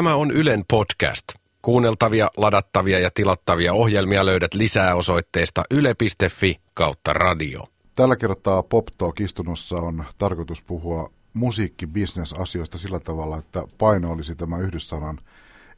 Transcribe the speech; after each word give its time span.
Tämä 0.00 0.14
on 0.14 0.30
Ylen 0.30 0.64
podcast. 0.70 1.28
Kuunneltavia, 1.62 2.28
ladattavia 2.36 2.98
ja 2.98 3.10
tilattavia 3.14 3.72
ohjelmia 3.72 4.26
löydät 4.26 4.54
lisää 4.54 4.94
osoitteesta 4.94 5.62
yle.fi 5.70 6.60
kautta 6.74 7.12
radio. 7.12 7.66
Tällä 7.96 8.16
kertaa 8.16 8.62
Pop 8.62 8.86
Talk-istunnossa 8.98 9.76
on 9.76 10.04
tarkoitus 10.18 10.62
puhua 10.62 11.10
musiikkibisnesasioista 11.34 12.78
sillä 12.78 13.00
tavalla, 13.00 13.38
että 13.38 13.64
paino 13.78 14.12
olisi 14.12 14.34
tämä 14.34 14.58
yhdyssanan 14.58 15.18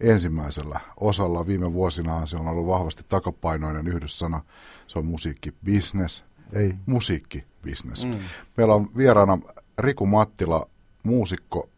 ensimmäisellä 0.00 0.80
osalla. 1.00 1.46
Viime 1.46 1.72
vuosina 1.72 2.26
se 2.26 2.36
on 2.36 2.48
ollut 2.48 2.66
vahvasti 2.66 3.04
takapainoinen 3.08 3.88
yhdyssana. 3.88 4.40
Se 4.86 4.98
on 4.98 5.06
musiikkibisnes, 5.06 6.24
ei 6.52 6.74
musiikkibisnes. 6.86 8.04
Mm. 8.04 8.18
Meillä 8.56 8.74
on 8.74 8.88
vieraana 8.96 9.38
Riku 9.78 10.06
Mattila, 10.06 10.68
muusikko, 11.02 11.68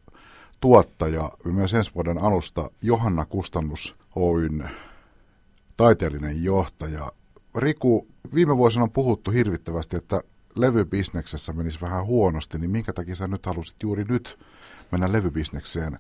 tuottaja, 0.64 1.30
myös 1.44 1.74
ensi 1.74 1.90
vuoden 1.94 2.18
alusta 2.18 2.70
Johanna 2.82 3.24
Kustannus 3.24 3.94
Oyn 4.16 4.70
taiteellinen 5.77 6.45
johtaja. 6.45 7.12
Riku, 7.56 8.06
viime 8.34 8.56
vuosina 8.56 8.82
on 8.82 8.91
puhuttu 8.91 9.30
hirvittävästi, 9.30 9.96
että 9.96 10.22
levybisneksessä 10.56 11.52
menisi 11.52 11.80
vähän 11.80 12.06
huonosti, 12.06 12.58
niin 12.58 12.70
minkä 12.70 12.92
takia 12.92 13.14
sä 13.14 13.28
nyt 13.28 13.46
halusit 13.46 13.77
juuri 13.82 14.05
nyt 14.08 14.38
mennä 14.92 15.12
levybisnekseen 15.12 15.98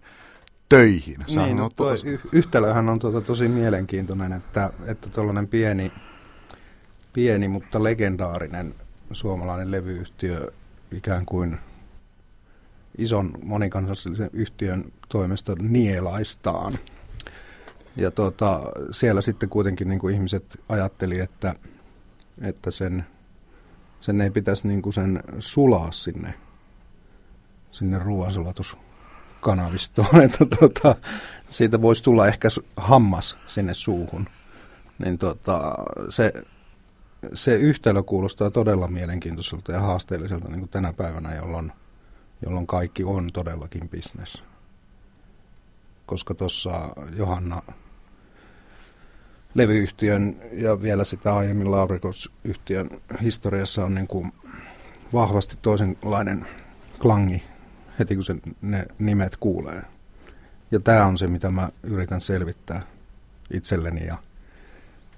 töihin? 0.68 1.16
Sähän 1.26 1.48
niin, 1.48 1.56
no, 1.56 1.70
toi 1.76 1.96
tos... 1.96 2.04
yhtälöhän 2.32 2.88
on 2.88 2.98
tuota 2.98 3.20
tosi 3.20 3.48
mielenkiintoinen, 3.48 4.32
että, 4.32 4.70
että 4.86 5.08
tuollainen 5.08 5.48
pieni, 5.48 5.92
pieni, 7.12 7.48
mutta 7.48 7.82
legendaarinen 7.82 8.74
suomalainen 9.10 9.70
levyyhtiö 9.70 10.52
ikään 10.92 11.26
kuin 11.26 11.58
ison 12.98 13.30
monikansallisen 13.44 14.30
yhtiön 14.32 14.84
toimesta 15.08 15.54
nielaistaan. 15.58 16.72
Ja 17.96 18.10
tuota, 18.10 18.60
siellä 18.90 19.20
sitten 19.20 19.48
kuitenkin 19.48 19.88
niin 19.88 19.98
kuin 19.98 20.14
ihmiset 20.14 20.60
ajatteli, 20.68 21.20
että, 21.20 21.54
että 22.40 22.70
sen, 22.70 23.06
sen 24.00 24.20
ei 24.20 24.30
pitäisi 24.30 24.68
niin 24.68 24.82
kuin 24.82 24.92
sen 24.92 25.20
sulaa 25.38 25.92
sinne, 25.92 26.34
sinne 27.72 27.98
ruoansulatuskanavistoon, 27.98 30.22
että 30.24 30.46
tuota, 30.58 30.96
siitä 31.50 31.82
voisi 31.82 32.02
tulla 32.02 32.26
ehkä 32.26 32.48
hammas 32.76 33.36
sinne 33.46 33.74
suuhun. 33.74 34.26
Niin 34.98 35.18
tuota, 35.18 35.74
se, 36.10 36.32
se 37.34 37.54
yhtälö 37.54 38.02
kuulostaa 38.02 38.50
todella 38.50 38.88
mielenkiintoiselta 38.88 39.72
ja 39.72 39.80
haasteelliselta 39.80 40.48
niin 40.48 40.60
kuin 40.60 40.70
tänä 40.70 40.92
päivänä, 40.92 41.34
jolloin, 41.34 41.72
jolloin 42.42 42.66
kaikki 42.66 43.04
on 43.04 43.30
todellakin 43.32 43.88
bisnes. 43.88 44.42
Koska 46.06 46.34
tuossa 46.34 46.88
Johanna 47.16 47.62
levyyhtiön 49.54 50.36
ja 50.52 50.82
vielä 50.82 51.04
sitä 51.04 51.36
aiemmin 51.36 51.70
Labrikos-yhtiön 51.70 52.88
historiassa 53.22 53.84
on 53.84 53.94
niin 53.94 54.06
kuin 54.06 54.32
vahvasti 55.12 55.58
toisenlainen 55.62 56.46
klangi 56.98 57.42
heti 57.98 58.14
kun 58.14 58.24
se, 58.24 58.34
ne 58.62 58.86
nimet 58.98 59.36
kuulee. 59.36 59.82
Ja 60.70 60.80
tämä 60.80 61.06
on 61.06 61.18
se, 61.18 61.26
mitä 61.26 61.50
mä 61.50 61.68
yritän 61.82 62.20
selvittää 62.20 62.82
itselleni 63.50 64.06
ja, 64.06 64.18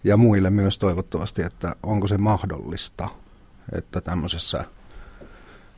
ja 0.05 0.17
muille 0.17 0.51
myös 0.51 0.79
toivottavasti, 0.79 1.43
että 1.43 1.77
onko 1.83 2.09
se 2.09 2.19
mahdollista, 2.19 3.09
että 3.73 4.01
tämmöisessä 4.01 4.65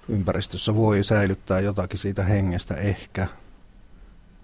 ympäristössä 0.09 0.75
voi 0.75 1.05
säilyttää 1.05 1.61
jotakin 1.61 1.99
siitä 1.99 2.25
hengestä 2.25 2.75
ehkä. 2.75 3.29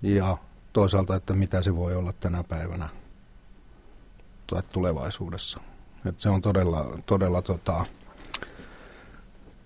Ja 0.03 0.39
toisaalta, 0.73 1.17
että 1.17 1.35
mitä 1.35 1.63
se 1.63 1.77
voi 1.77 1.97
olla 1.97 2.13
tänä 2.13 2.45
päivänä 2.45 2.89
tai 4.47 4.63
tulevaisuudessa. 4.73 5.61
Et 6.07 6.21
se 6.21 6.29
on 6.29 6.43
todella, 6.43 6.99
todella, 7.07 7.43
tota, 7.43 7.85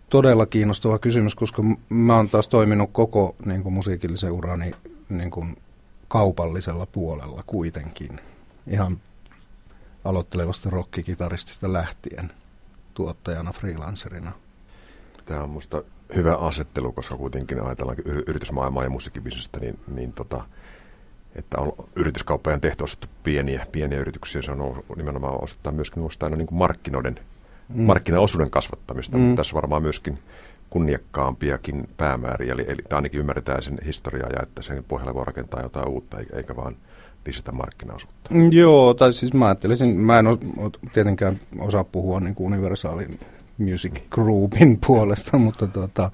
todella 0.09 0.47
kiinnostava 0.47 0.99
kysymys, 0.99 1.34
koska 1.34 1.62
mä 1.89 2.17
oon 2.17 2.28
taas 2.28 2.49
toiminut 2.49 2.91
koko 2.93 3.37
niin 3.44 3.62
kuin 3.62 3.73
musiikillisen 3.73 4.33
urani 4.33 4.71
niin 5.09 5.31
kuin 5.31 5.56
kaupallisella 6.09 6.87
puolella 6.87 7.43
kuitenkin. 7.47 8.21
Ihan 8.67 9.00
aloittelevasta 10.05 10.71
rockikitaristista 10.71 11.73
lähtien 11.73 12.33
tuottajana, 12.94 13.53
freelancerina. 13.53 14.33
Tämä 15.28 15.43
on 15.43 15.49
minusta 15.49 15.83
hyvä 16.16 16.37
asettelu, 16.37 16.93
koska 16.93 17.16
kuitenkin 17.16 17.62
ajatellaan 17.62 17.99
yritysmaailmaa 18.27 18.84
ja 18.84 18.91
musiikkibisnestä, 18.91 19.61
niin, 19.61 19.78
niin 19.94 20.12
tota, 20.12 20.44
että 21.34 21.59
on 21.59 21.72
yrityskauppajan 21.97 22.61
tehty 22.61 22.84
ostettu 22.84 23.09
pieniä, 23.25 23.67
pieniä 23.72 23.99
yrityksiä. 23.99 24.43
Se 24.43 24.50
on 24.50 24.83
nimenomaan 24.97 25.44
osittain 25.44 25.77
myöskin 25.77 26.03
aina 26.22 26.37
niin 26.37 26.47
kuin 26.47 26.59
markkinoiden, 26.59 27.21
mm. 27.69 27.83
markkinaosuuden 27.83 28.50
kasvattamista, 28.50 29.17
mm. 29.17 29.22
mutta 29.22 29.41
tässä 29.41 29.55
varmaan 29.55 29.83
myöskin 29.83 30.19
kunniakkaampiakin 30.71 31.88
päämääriä, 31.97 32.53
eli, 32.53 32.65
eli 32.69 32.83
ainakin 32.91 33.21
ymmärretään 33.21 33.62
sen 33.62 33.78
historiaa 33.87 34.31
ja 34.31 34.43
että 34.43 34.62
sen 34.62 34.84
pohjalle 34.88 35.15
voi 35.15 35.25
rakentaa 35.25 35.62
jotain 35.62 35.88
uutta, 35.88 36.17
eikä 36.33 36.56
vaan 36.56 36.77
lisätä 37.27 37.53
markkinaosuutta. 37.53 38.34
Mm, 38.34 38.53
joo, 38.53 38.94
tai 38.94 39.12
siis 39.12 39.33
mä 39.33 39.47
ajattelisin, 39.47 40.00
mä 40.00 40.19
en 40.19 40.27
ole 40.27 40.38
tietenkään 40.93 41.41
osaa 41.59 41.84
puhua 41.84 42.21
niin 42.21 42.34
kuin 42.34 42.47
universaalin 42.53 43.21
music 43.59 43.93
groupin 44.11 44.79
puolesta, 44.87 45.39
mutta 45.39 45.67
tuota, 45.67 46.11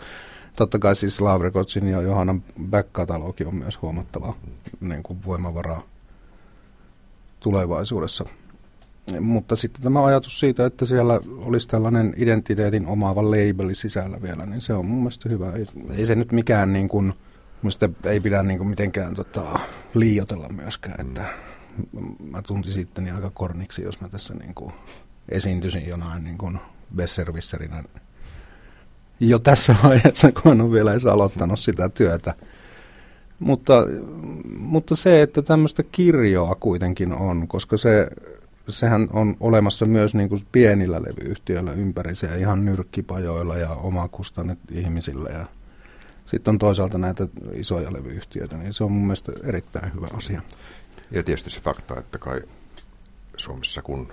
totta 0.56 0.78
kai 0.78 0.96
siis 0.96 1.20
Love 1.20 1.44
Recordsin 1.44 1.88
ja 1.88 2.00
Johannan 2.00 2.42
back-katalogi 2.70 3.44
on 3.44 3.54
myös 3.54 3.82
huomattava 3.82 4.34
niin 4.80 5.02
kuin 5.02 5.18
voimavara 5.26 5.80
tulevaisuudessa. 7.40 8.24
Mutta 9.20 9.56
sitten 9.56 9.82
tämä 9.82 10.04
ajatus 10.04 10.40
siitä, 10.40 10.66
että 10.66 10.84
siellä 10.84 11.20
olisi 11.36 11.68
tällainen 11.68 12.14
identiteetin 12.16 12.86
omaava 12.86 13.22
labeli 13.22 13.74
sisällä 13.74 14.22
vielä, 14.22 14.46
niin 14.46 14.60
se 14.60 14.74
on 14.74 14.86
mun 14.86 14.98
mielestä 14.98 15.28
hyvä. 15.28 15.52
Ei, 15.52 15.64
ei 15.90 16.06
se 16.06 16.14
nyt 16.14 16.32
mikään 16.32 16.72
niin 16.72 16.88
kuin, 16.88 17.12
musta 17.62 17.88
ei 18.04 18.20
pidä 18.20 18.42
niin 18.42 18.58
kuin 18.58 18.68
mitenkään 18.68 19.14
tota, 19.14 19.58
liiotella 19.94 20.48
myöskään, 20.48 21.06
että 21.06 21.24
mä 22.30 22.42
tuntisin 22.42 22.82
itteni 22.82 23.10
aika 23.10 23.30
korniksi, 23.30 23.82
jos 23.82 24.00
mä 24.00 24.08
tässä 24.08 24.34
niin 24.34 24.54
kuin 24.54 24.72
esiintyisin 25.28 25.88
jonain 25.88 26.24
niin 26.24 26.38
kuin 26.38 26.58
besservisserinä 26.94 27.84
jo 29.20 29.38
tässä 29.38 29.76
vaiheessa, 29.84 30.32
kun 30.32 30.52
en 30.52 30.60
ole 30.60 30.72
vielä 30.72 30.92
edes 30.92 31.06
aloittanut 31.06 31.58
sitä 31.58 31.88
työtä. 31.88 32.34
Mutta, 33.38 33.74
mutta 34.58 34.96
se, 34.96 35.22
että 35.22 35.42
tämmöistä 35.42 35.82
kirjoa 35.82 36.54
kuitenkin 36.54 37.12
on, 37.12 37.48
koska 37.48 37.76
se, 37.76 38.08
sehän 38.68 39.08
on 39.12 39.36
olemassa 39.40 39.86
myös 39.86 40.14
niin 40.14 40.28
kuin 40.28 40.40
pienillä 40.52 41.02
levyyhtiöillä 41.02 41.72
ja 42.22 42.36
ihan 42.36 42.64
nyrkkipajoilla 42.64 43.56
ja 43.56 43.70
omakustannet 43.70 44.58
ihmisillä 44.70 45.30
ja 45.30 45.46
sitten 46.26 46.52
on 46.52 46.58
toisaalta 46.58 46.98
näitä 46.98 47.28
isoja 47.52 47.92
levyyhtiöitä, 47.92 48.56
niin 48.56 48.74
se 48.74 48.84
on 48.84 48.92
mun 48.92 49.02
mielestä 49.02 49.32
erittäin 49.44 49.94
hyvä 49.94 50.08
asia. 50.16 50.42
Ja 51.10 51.22
tietysti 51.22 51.50
se 51.50 51.60
fakta, 51.60 51.98
että 51.98 52.18
kai 52.18 52.42
Suomessa 53.36 53.82
kun 53.82 54.12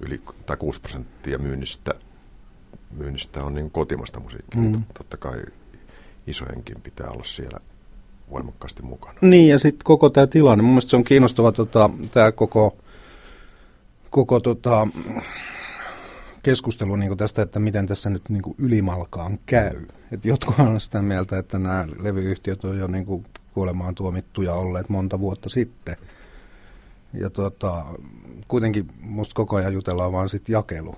yli 0.00 0.22
tai 0.46 0.56
6 0.56 0.80
prosenttia 0.80 1.38
myynnistä 1.38 1.94
myynnistä 2.96 3.44
on 3.44 3.54
niin 3.54 3.70
kotimasta 3.70 4.20
musiikkia. 4.20 4.60
Mm. 4.60 4.72
Niin 4.72 4.86
totta 4.98 5.16
kai 5.16 5.42
isojenkin 6.26 6.80
pitää 6.82 7.10
olla 7.10 7.24
siellä 7.24 7.58
voimakkaasti 8.30 8.82
mukana. 8.82 9.18
Niin, 9.20 9.48
ja 9.48 9.58
sitten 9.58 9.84
koko 9.84 10.10
tämä 10.10 10.26
tilanne. 10.26 10.62
Mun 10.62 10.72
mielestä 10.72 10.90
se 10.90 10.96
on 10.96 11.04
kiinnostava 11.04 11.52
tota, 11.52 11.90
tämä 12.10 12.32
koko, 12.32 12.76
koko 14.10 14.40
tota, 14.40 14.86
keskustelu 16.42 16.96
niin 16.96 17.16
tästä, 17.16 17.42
että 17.42 17.58
miten 17.58 17.86
tässä 17.86 18.10
nyt 18.10 18.28
niin 18.28 18.42
ylimalkaan 18.58 19.38
käy. 19.46 19.86
Et 20.12 20.24
jotkut 20.24 20.58
on 20.58 20.80
sitä 20.80 21.02
mieltä, 21.02 21.38
että 21.38 21.58
nämä 21.58 21.86
levyyhtiöt 22.02 22.64
on 22.64 22.78
jo 22.78 22.86
niin 22.86 23.06
kuin 23.06 23.24
kuolemaan 23.54 23.94
tuomittuja 23.94 24.54
olleet 24.54 24.88
monta 24.88 25.20
vuotta 25.20 25.48
sitten. 25.48 25.96
Ja 27.14 27.30
tota, 27.30 27.84
kuitenkin 28.48 28.88
musta 29.00 29.34
koko 29.34 29.56
ajan 29.56 29.72
jutellaan 29.72 30.12
vaan 30.12 30.28
sitten 30.28 30.52
jakelu 30.52 30.96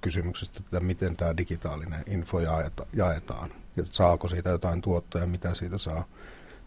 kysymyksestä, 0.00 0.60
että 0.60 0.80
miten 0.80 1.16
tämä 1.16 1.36
digitaalinen 1.36 2.04
info 2.06 2.40
jaeta, 2.40 2.86
jaetaan. 2.92 3.50
Ja 3.76 3.84
saako 3.90 4.28
siitä 4.28 4.50
jotain 4.50 4.82
tuottoja, 4.82 5.26
mitä 5.26 5.54
siitä 5.54 5.78
saa, 5.78 6.04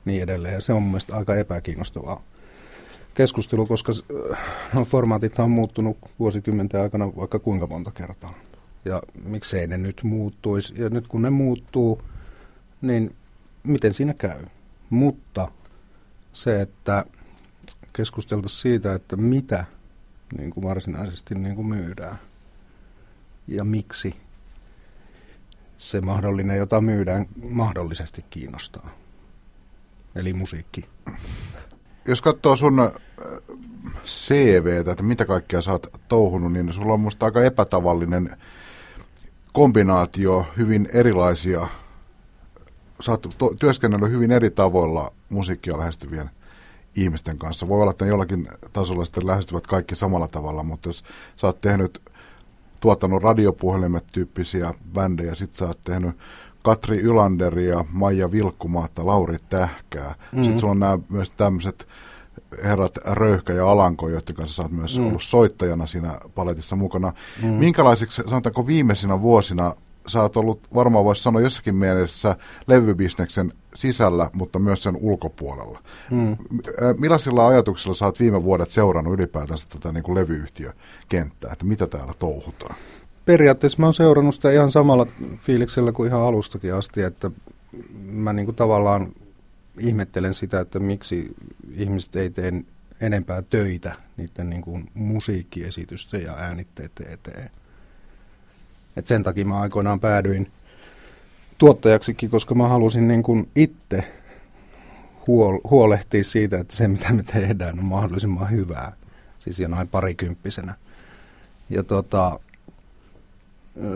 niin 0.06 0.24
edelleen. 0.24 0.54
Ja 0.54 0.62
se 0.62 0.74
on 0.74 0.84
mielestäni 0.84 1.20
aika 1.20 1.36
epäkiinnostavaa 1.36 2.24
keskustelu, 3.14 3.66
koska 3.66 3.92
no, 4.74 4.86
formaatit 4.86 5.40
on 5.40 5.52
muuttunut 5.52 5.98
vuosikymmenten 6.20 6.82
aikana 6.82 7.16
vaikka 7.16 7.40
kuinka 7.40 7.68
monta 7.68 7.92
kertaa. 7.92 8.34
Ja 8.86 9.02
miksei 9.26 9.68
ne 9.68 9.78
nyt 9.78 10.02
muuttuisi. 10.04 10.74
Ja 10.82 10.90
nyt 10.90 11.08
kun 11.08 11.22
ne 11.22 11.30
muuttuu, 11.30 12.02
niin 12.82 13.16
miten 13.64 13.94
siinä 13.94 14.14
käy? 14.14 14.46
Mutta 14.90 15.52
se, 16.34 16.62
että 16.62 17.06
keskusteltaisiin 18.00 18.62
siitä, 18.62 18.94
että 18.94 19.16
mitä 19.16 19.66
niin 20.38 20.52
kuin 20.52 20.64
varsinaisesti 20.64 21.36
niin 21.36 21.56
kuin 21.56 21.68
myydään– 21.68 22.20
ja 23.50 23.64
miksi 23.64 24.16
se 25.78 26.02
mahdollinen, 26.02 26.58
jota 26.58 26.82
myydään, 26.82 27.26
mahdollisesti 27.50 28.26
kiinnostaa. 28.30 28.90
Eli 30.16 30.34
musiikki. 30.34 30.86
jos 32.06 32.22
katsoo 32.22 32.56
sun 32.56 32.80
äh, 32.80 32.92
CVtä, 34.06 34.92
että 34.92 35.04
mitä 35.04 35.26
kaikkea 35.26 35.62
sä 35.62 35.72
oot 35.72 35.88
touhunut, 36.08 36.54
niin 36.54 36.74
sulla 36.74 36.94
on 36.94 37.00
musta 37.00 37.26
aika 37.26 37.44
epätavallinen 37.44 38.38
kombinaatio 39.54 40.48
hyvin 40.58 40.90
erilaisia. 40.94 41.68
Sä 43.00 43.12
oot 43.12 43.28
to- 43.38 43.56
työskennellyt 43.60 44.12
hyvin 44.12 44.32
eri 44.32 44.50
tavoilla 44.50 45.14
musiikkia 45.30 45.78
lähestyvien 45.78 46.30
ihmisten 47.02 47.38
kanssa. 47.38 47.68
Voi 47.68 47.82
olla, 47.82 47.92
että 47.92 48.06
ne 48.06 48.10
jollakin 48.10 48.48
tasolla 48.74 49.06
sitten 49.06 49.28
lähestyvät 49.28 49.68
kaikki 49.68 49.96
samalla 49.96 50.28
tavalla, 50.28 50.64
mutta 50.64 50.90
jos 50.90 51.04
sä 51.36 51.48
oot 51.48 51.60
tehnyt, 51.60 52.02
tuottanut 52.82 53.24
radiopuhelimet 53.24 54.04
tyyppisiä 54.14 54.74
bändejä, 54.94 55.36
sit 55.36 55.56
sä 55.56 55.66
oot 55.66 55.80
tehnyt 55.86 56.18
Katri 56.64 57.00
Ylanderia, 57.00 57.86
Maija 57.92 58.32
Vilkkumaatta, 58.32 59.06
Lauri 59.06 59.38
Tähkää. 59.50 60.10
Mm-hmm. 60.10 60.44
Sitten 60.44 60.60
sulla 60.60 60.72
on 60.72 60.80
nämä 60.80 61.00
myös 61.10 61.32
tämmöiset 61.32 61.88
herrat 62.64 62.98
Röyhkä 63.06 63.54
ja 63.54 63.68
Alanko, 63.68 64.10
joiden 64.10 64.36
kanssa 64.36 64.56
sä 64.56 64.62
oot 64.62 64.72
myös 64.72 65.00
mm. 65.00 65.08
ollut 65.08 65.24
soittajana 65.24 65.88
siinä 65.88 66.20
paletissa 66.36 66.76
mukana. 66.76 67.14
Mm. 67.42 67.50
Minkälaisiksi, 67.50 68.22
sanotaanko 68.26 68.68
viimeisinä 68.68 69.22
vuosina, 69.22 69.76
sä 70.10 70.22
oot 70.22 70.38
ollut, 70.38 70.68
varmaan 70.76 71.06
voisi 71.06 71.24
sanoa 71.24 71.42
jossakin 71.42 71.76
mielessä, 71.76 72.36
levybisneksen 72.68 73.54
sisällä, 73.76 74.30
mutta 74.34 74.60
myös 74.60 74.84
sen 74.84 74.98
ulkopuolella. 74.98 75.80
Mm. 76.12 76.38
Millaisilla 76.98 77.48
ajatuksilla 77.48 77.96
sä 77.96 78.06
oot 78.06 78.20
viime 78.20 78.44
vuodet 78.44 78.72
seurannut 78.72 79.14
ylipäätänsä 79.14 79.68
tätä 79.70 79.92
niin 79.92 80.04
kuin 80.04 80.16
levyyhtiökenttää, 80.16 81.54
että 81.54 81.66
mitä 81.66 81.88
täällä 81.88 82.14
touhutaan? 82.20 82.76
Periaatteessa 83.26 83.80
mä 83.80 83.86
oon 83.86 83.94
seurannut 83.94 84.36
sitä 84.36 84.52
ihan 84.52 84.72
samalla 84.72 85.08
fiiliksellä 85.38 85.92
kuin 85.92 86.08
ihan 86.08 86.22
alustakin 86.22 86.74
asti, 86.74 87.02
että 87.02 87.32
mä 88.04 88.34
niin 88.34 88.46
kuin 88.46 88.56
tavallaan 88.56 89.12
ihmettelen 89.80 90.34
sitä, 90.34 90.60
että 90.60 90.80
miksi 90.80 91.36
ihmiset 91.72 92.16
ei 92.16 92.30
tee 92.30 92.52
enempää 93.02 93.42
töitä 93.42 93.96
niiden 94.18 94.50
niin 94.50 94.62
kuin 94.62 94.86
musiikkiesitysten 94.94 96.24
ja 96.24 96.34
äänitteiden 96.34 97.14
eteen. 97.14 97.50
Et 99.00 99.08
sen 99.08 99.24
takia 99.24 99.46
mä 99.46 99.62
aikoinaan 99.62 100.00
päädyin 100.00 100.52
tuottajaksikin, 101.58 102.30
koska 102.30 102.56
mä 102.56 102.68
halusin 102.68 103.08
niin 103.08 103.24
kuin 103.24 103.50
itse 103.56 104.04
huol- 105.28 105.70
huolehtia 105.70 106.24
siitä, 106.24 106.60
että 106.60 106.76
se 106.76 106.88
mitä 106.88 107.14
me 107.14 107.24
tehdään 107.24 107.80
on 107.80 107.86
mahdollisimman 107.86 108.52
hyvää. 108.52 108.92
Siis 109.40 109.60
jonain 109.60 109.88
parikymppisenä. 109.88 110.76
Ja 111.70 111.84
tota, 111.84 112.40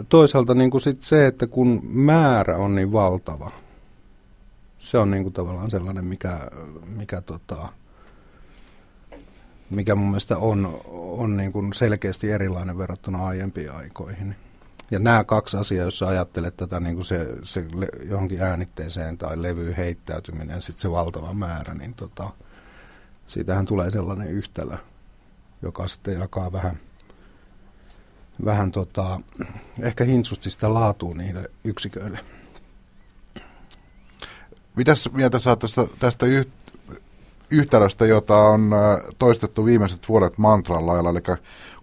toisaalta 0.09 0.53
niin 0.53 0.71
kuin 0.71 0.81
sit 0.81 1.01
se, 1.01 1.27
että 1.27 1.47
kun 1.47 1.81
määrä 1.83 2.57
on 2.57 2.75
niin 2.75 2.91
valtava, 2.91 3.51
se 4.79 4.97
on 4.97 5.11
niin 5.11 5.23
kuin 5.23 5.33
tavallaan 5.33 5.71
sellainen, 5.71 6.05
mikä, 6.05 6.39
mikä, 6.97 7.21
tota, 7.21 7.69
mikä 9.69 9.95
mun 9.95 10.07
mielestä 10.07 10.37
on, 10.37 10.81
on 10.93 11.37
niin 11.37 11.51
kuin 11.51 11.73
selkeästi 11.73 12.31
erilainen 12.31 12.77
verrattuna 12.77 13.25
aiempiin 13.25 13.71
aikoihin. 13.71 14.35
Ja 14.91 14.99
nämä 14.99 15.23
kaksi 15.23 15.57
asiaa, 15.57 15.85
jos 15.85 16.03
ajattelet 16.03 16.57
tätä 16.57 16.79
niin 16.79 16.95
kuin 16.95 17.05
se, 17.05 17.27
se 17.43 17.65
johonkin 18.03 18.41
äänitteeseen 18.41 19.17
tai 19.17 19.41
levyyn 19.41 19.75
heittäytyminen, 19.75 20.61
sitten 20.61 20.81
se 20.81 20.91
valtava 20.91 21.33
määrä, 21.33 21.73
niin 21.73 21.93
tota, 21.93 22.29
siitähän 23.27 23.65
tulee 23.65 23.89
sellainen 23.89 24.27
yhtälö, 24.27 24.77
joka 25.61 25.87
sitten 25.87 26.19
jakaa 26.19 26.51
vähän, 26.51 26.79
vähän 28.45 28.71
tota, 28.71 29.21
ehkä 29.79 30.03
hintsusti 30.03 30.49
sitä 30.49 30.73
laatua 30.73 31.13
niille 31.13 31.51
yksiköille. 31.63 32.19
Mitäs 34.75 35.09
mieltä 35.13 35.39
saat 35.39 35.59
tästä, 35.59 35.87
tästä 35.99 36.25
yht, 36.25 36.49
yhtälöstä, 37.49 38.05
jota 38.05 38.37
on 38.37 38.71
toistettu 39.19 39.65
viimeiset 39.65 40.09
vuodet 40.09 40.37
mantran 40.37 40.87
lailla, 40.87 41.09
eli 41.09 41.19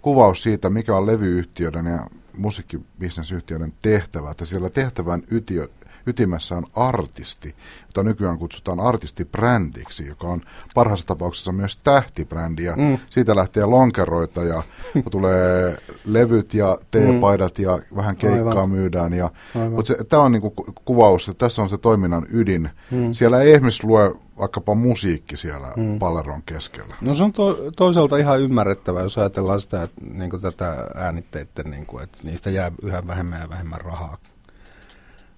kuvaus 0.02 0.42
siitä, 0.42 0.70
mikä 0.70 0.96
on 0.96 1.06
levyyhtiöiden 1.06 1.86
ja 1.86 2.06
musiikkibisnesyhtiöiden 2.40 3.72
tehtävä, 3.82 4.30
että 4.30 4.44
siellä 4.44 4.70
tehtävän 4.70 5.22
ytiö, 5.30 5.68
ytimessä 6.06 6.56
on 6.56 6.64
artisti, 6.74 7.54
jota 7.86 8.02
nykyään 8.02 8.38
kutsutaan 8.38 8.80
artistibrändiksi, 8.80 10.06
joka 10.06 10.26
on 10.26 10.40
parhaassa 10.74 11.06
tapauksessa 11.06 11.52
myös 11.52 11.76
tähtibrändi. 11.76 12.64
Ja 12.64 12.76
mm. 12.76 12.98
Siitä 13.10 13.36
lähtee 13.36 13.64
lonkeroita 13.64 14.44
ja 14.44 14.62
tulee 15.10 15.76
levyt 16.04 16.54
ja 16.54 16.78
teepaidat 16.90 17.58
mm. 17.58 17.64
ja 17.64 17.78
vähän 17.96 18.16
keikkaa 18.16 18.48
Aivan. 18.48 18.70
myydään. 18.70 19.12
Ja, 19.12 19.30
mutta 19.70 20.04
tämä 20.08 20.22
on 20.22 20.32
niinku 20.32 20.54
kuvaus, 20.84 21.28
että 21.28 21.46
tässä 21.46 21.62
on 21.62 21.68
se 21.68 21.78
toiminnan 21.78 22.26
ydin. 22.30 22.70
Mm. 22.90 23.12
Siellä 23.12 23.40
ei 23.40 23.52
esimerkiksi 23.52 23.86
lue 23.86 24.14
vaikkapa 24.40 24.74
musiikki 24.74 25.36
siellä 25.36 25.72
mm. 25.76 25.98
palleron 25.98 26.42
keskellä. 26.42 26.94
No 27.00 27.14
se 27.14 27.22
on 27.24 27.32
to, 27.32 27.56
toisaalta 27.76 28.16
ihan 28.16 28.40
ymmärrettävää, 28.40 29.02
jos 29.02 29.18
ajatellaan 29.18 29.60
sitä, 29.60 29.82
että 29.82 30.00
niin 30.14 30.40
tätä 30.40 30.86
äänitteiden, 30.94 31.70
niin 31.70 31.86
kuin, 31.86 32.04
että 32.04 32.18
niistä 32.22 32.50
jää 32.50 32.72
yhä 32.82 33.06
vähemmän 33.06 33.40
ja 33.40 33.48
vähemmän 33.48 33.80
rahaa 33.80 34.18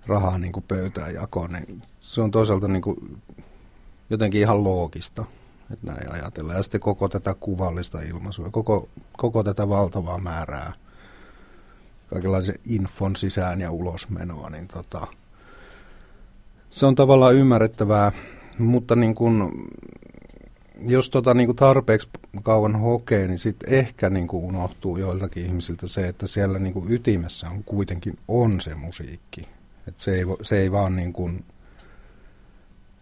rahaa 0.07 0.39
niin 0.39 0.53
kuin 0.53 0.65
pöytään 0.69 1.15
jakoon, 1.15 1.53
niin 1.53 1.83
se 2.01 2.21
on 2.21 2.31
toisaalta 2.31 2.69
niin 2.69 2.83
kuin 2.83 3.23
jotenkin 4.11 4.41
ihan 4.41 4.65
loogista, 4.65 5.25
että 5.73 5.87
näin 5.87 6.13
ajatellaan. 6.13 6.57
Ja 6.57 6.63
sitten 6.63 6.81
koko 6.81 7.09
tätä 7.09 7.35
kuvallista 7.41 8.01
ilmaisua, 8.01 8.51
koko, 8.51 8.89
koko 9.17 9.43
tätä 9.43 9.69
valtavaa 9.69 10.19
määrää 10.19 10.73
kaikenlaisen 12.11 12.55
infon 12.65 13.17
sisään 13.17 13.61
ja 13.61 13.71
ulosmenoa, 13.71 14.51
niin 14.51 14.69
tota, 14.69 15.07
se 16.71 16.87
on 16.87 16.95
tavallaan 16.95 17.35
ymmärrettävää, 17.35 18.13
mutta 18.59 18.97
niin 18.97 19.15
kun, 19.15 19.53
jos 20.81 21.11
tota 21.11 21.35
niin 21.35 21.47
kuin 21.47 21.57
tarpeeksi 21.57 22.09
kauan 22.43 22.77
hokee, 22.77 23.29
niin 23.29 23.39
sitten 23.39 23.75
ehkä 23.75 24.11
niin 24.11 24.29
kuin 24.29 24.45
unohtuu 24.45 24.97
joiltakin 24.97 25.45
ihmisiltä 25.47 25.89
se, 25.89 26.09
että 26.09 26.27
siellä 26.27 26.59
niin 26.59 26.73
kuin 26.73 26.93
ytimessä 26.93 27.51
on 27.51 27.65
kuitenkin 27.65 28.19
on 28.29 28.61
se 28.61 28.75
musiikki. 28.75 29.49
Et 29.89 30.01
se, 30.01 30.15
ei, 30.15 30.25
se 30.43 30.61
ei 30.61 30.73
vaan 30.73 30.97
niin 30.97 31.13
kuin, 31.13 31.45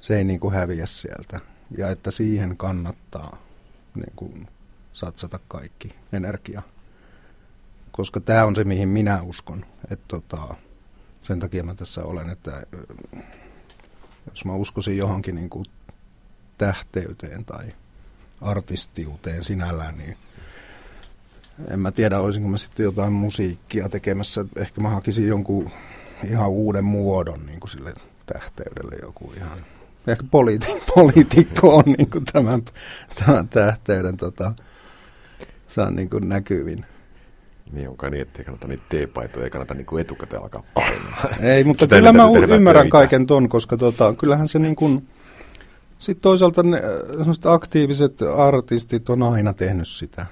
se 0.01 0.19
ei 0.19 0.25
niin 0.25 0.41
kuin 0.41 0.55
häviä 0.55 0.87
sieltä. 0.87 1.41
Ja 1.79 1.91
että 1.91 2.11
siihen 2.11 2.57
kannattaa 2.57 3.37
niin 3.95 4.13
kuin 4.17 4.47
satsata 4.93 5.41
kaikki 5.49 5.95
energia. 6.13 6.63
Koska 7.93 8.21
tämä 8.21 8.45
on 8.45 8.57
se, 8.57 8.65
mihin 8.65 8.89
minä 8.89 9.23
uskon. 9.23 9.65
Että 9.91 10.05
tota, 10.09 10.55
sen 11.23 11.41
takia 11.41 11.65
mä 11.65 11.75
tässä 11.75 12.05
olen, 12.05 12.31
että 12.31 12.63
jos 14.31 14.45
mä 14.45 14.55
uskoisin 14.55 14.97
johonkin 14.97 15.35
niin 15.35 15.51
kuin 15.51 15.67
tähteyteen 16.59 17.45
tai 17.45 17.65
artistiuteen 18.41 19.45
sinällään, 19.45 19.99
niin 19.99 20.17
en 21.69 21.81
mä 21.81 21.91
tiedä, 21.91 22.21
olisinko 22.21 22.49
mä 22.49 22.59
sitten 22.59 22.85
jotain 22.85 23.13
musiikkia 23.13 23.89
tekemässä. 23.89 24.45
Ehkä 24.57 24.81
mä 24.81 24.89
hakisin 24.89 25.29
jonkun 25.29 25.71
ihan 26.31 26.49
uuden 26.49 26.85
muodon 26.85 27.47
niin 27.47 27.61
kuin 27.61 27.71
sille 27.71 27.95
tähteydelle 28.27 28.97
joku 29.03 29.33
ihan... 29.37 29.59
Ehkä 30.07 30.25
politi- 30.31 30.83
poliitikko 30.95 31.77
on 31.77 31.85
niin 31.87 32.11
kuin 32.11 32.25
tämän, 32.33 32.63
tämän 33.25 33.49
tähteyden 33.49 34.17
tota, 34.17 34.55
saa 35.69 35.91
niin 35.91 36.11
kuin 36.11 36.29
näkyvin. 36.29 36.87
Niin 37.73 37.89
onko 37.89 38.09
niin, 38.09 38.23
että 38.23 38.39
ei 38.39 38.45
kannata 38.45 38.69
niitä 38.69 38.83
teepaitoja, 38.89 39.45
ei 39.45 39.51
kannata 39.51 39.75
niin 39.75 40.01
etukäteen 40.01 40.43
alkaa 40.43 40.63
painaa. 40.75 41.29
Ei, 41.41 41.65
mutta 41.65 41.85
Sitä 41.85 41.97
kyllä 41.97 42.13
mä 42.13 42.29
ymmärrän 42.55 42.83
töitä. 42.83 42.93
kaiken 42.93 43.27
ton, 43.27 43.49
koska 43.49 43.77
tota, 43.77 44.15
kyllähän 44.15 44.49
se 44.49 44.59
niin 44.59 44.77
kuin, 44.77 45.07
sitten 45.99 46.23
toisaalta 46.23 46.63
ne 46.63 46.83
aktiiviset 47.45 48.23
artistit 48.23 49.11
on 49.11 49.23
aina 49.23 49.53
tehnyt 49.53 49.89
sitä. 49.89 50.27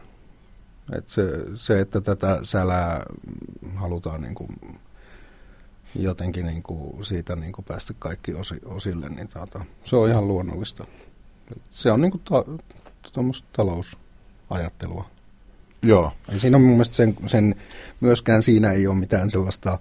Et 0.93 1.09
se, 1.09 1.23
se, 1.55 1.81
että 1.81 2.01
tätä 2.01 2.39
sälää 2.43 3.07
halutaan 3.75 4.21
niin 4.21 4.35
kuin 4.35 4.49
jotenkin 5.95 6.47
niin 6.47 6.63
kuin 6.63 7.05
siitä 7.05 7.37
niin 7.37 7.53
kuin 7.53 7.65
päästä 7.65 7.95
kaikki 7.99 8.35
osi, 8.35 8.55
osille, 8.65 9.09
niin 9.09 9.29
tuota, 9.29 9.65
se 9.85 9.97
on 9.97 10.09
ihan 10.09 10.29
luonnollista. 10.29 10.87
Se 11.71 11.93
on 11.93 12.01
niin 12.01 12.11
kuin 12.11 12.23
ta, 12.25 12.45
talousajattelua. 13.53 15.05
Joo. 15.83 16.13
Ei 16.33 16.41
siinä 16.41 16.57
on 16.57 16.63
mun 16.63 16.71
mielestä 16.71 16.97
sen, 16.97 17.17
sen, 17.27 17.55
myöskään 18.01 18.43
siinä 18.43 18.73
ei 18.73 18.87
ole 18.87 18.97
mitään 18.97 19.31
sellaista, 19.31 19.79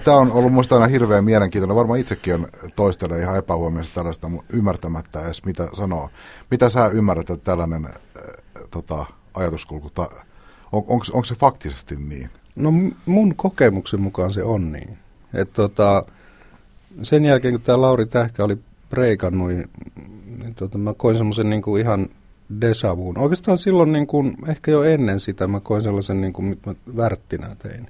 Tämä 0.03 0.17
on 0.17 0.31
ollut 0.31 0.51
minusta 0.51 0.75
aina 0.75 0.87
hirveän 0.87 1.23
mielenkiintoinen. 1.23 1.75
Varmaan 1.75 1.99
itsekin 1.99 2.33
on 2.33 2.47
toistelee 2.75 3.21
ihan 3.21 3.37
epähuomioista 3.37 3.95
tällaista 3.95 4.31
ymmärtämättä 4.49 5.25
edes 5.25 5.45
mitä 5.45 5.69
sanoo. 5.73 6.09
Mitä 6.51 6.69
sä 6.69 6.87
ymmärrät, 6.87 7.29
että 7.29 7.45
tällainen 7.45 7.85
äh, 7.85 7.93
tota, 8.71 9.05
ajatuskulku, 9.33 9.89
ta, 9.89 10.09
on, 10.71 10.83
onko, 10.87 11.05
onko 11.13 11.25
se 11.25 11.35
faktisesti 11.35 11.95
niin? 11.95 12.29
No 12.55 12.73
mun 13.05 13.35
kokemuksen 13.35 14.01
mukaan 14.01 14.33
se 14.33 14.43
on 14.43 14.71
niin. 14.71 14.97
Et 15.33 15.53
tota, 15.53 16.03
sen 17.03 17.25
jälkeen, 17.25 17.53
kun 17.53 17.61
tämä 17.61 17.81
Lauri 17.81 18.05
Tähkä 18.05 18.43
oli 18.43 18.57
preikannut, 18.89 19.47
niin, 19.47 19.69
niin 20.39 20.55
tota, 20.55 20.77
mä 20.77 20.93
koin 20.93 21.17
semmoisen 21.17 21.49
niin 21.49 21.79
ihan 21.79 22.07
desavuun. 22.61 23.17
Oikeastaan 23.17 23.57
silloin 23.57 23.91
niin 23.91 24.07
kuin, 24.07 24.37
ehkä 24.47 24.71
jo 24.71 24.83
ennen 24.83 25.19
sitä 25.19 25.47
mä 25.47 25.59
koin 25.59 25.81
sellaisen, 25.81 26.21
niin 26.21 26.33
kuin, 26.33 26.45
mitä 26.45 26.69
mä 26.69 26.75
värttinä 26.97 27.55
tein 27.59 27.87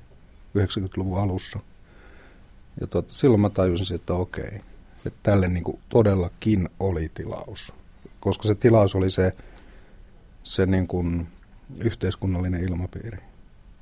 90-luvun 0.57 1.19
alussa. 1.19 1.59
Ja 2.81 2.87
tota, 2.87 3.13
silloin 3.13 3.41
mä 3.41 3.49
tajusin, 3.49 3.95
että 3.95 4.13
okei, 4.13 4.61
että 5.05 5.19
tälle 5.23 5.47
niin 5.47 5.63
kuin 5.63 5.79
todellakin 5.89 6.69
oli 6.79 7.11
tilaus. 7.13 7.73
Koska 8.19 8.47
se 8.47 8.55
tilaus 8.55 8.95
oli 8.95 9.09
se, 9.09 9.31
se 10.43 10.65
niin 10.65 10.87
kuin 10.87 11.27
yhteiskunnallinen 11.79 12.63
ilmapiiri, 12.63 13.17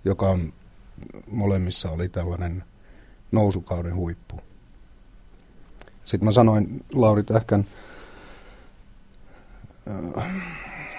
joka 0.06 0.30
on 0.30 0.54
molemmissa 1.28 1.90
oli 1.90 2.10
tällainen 2.10 2.64
nousukauden 3.32 3.96
huippu. 3.96 4.42
Sitten 6.06 6.26
mä 6.26 6.32
sanoin 6.32 6.82
Lauri 6.94 7.24
Tähkän 7.24 7.66
äh, 10.18 10.26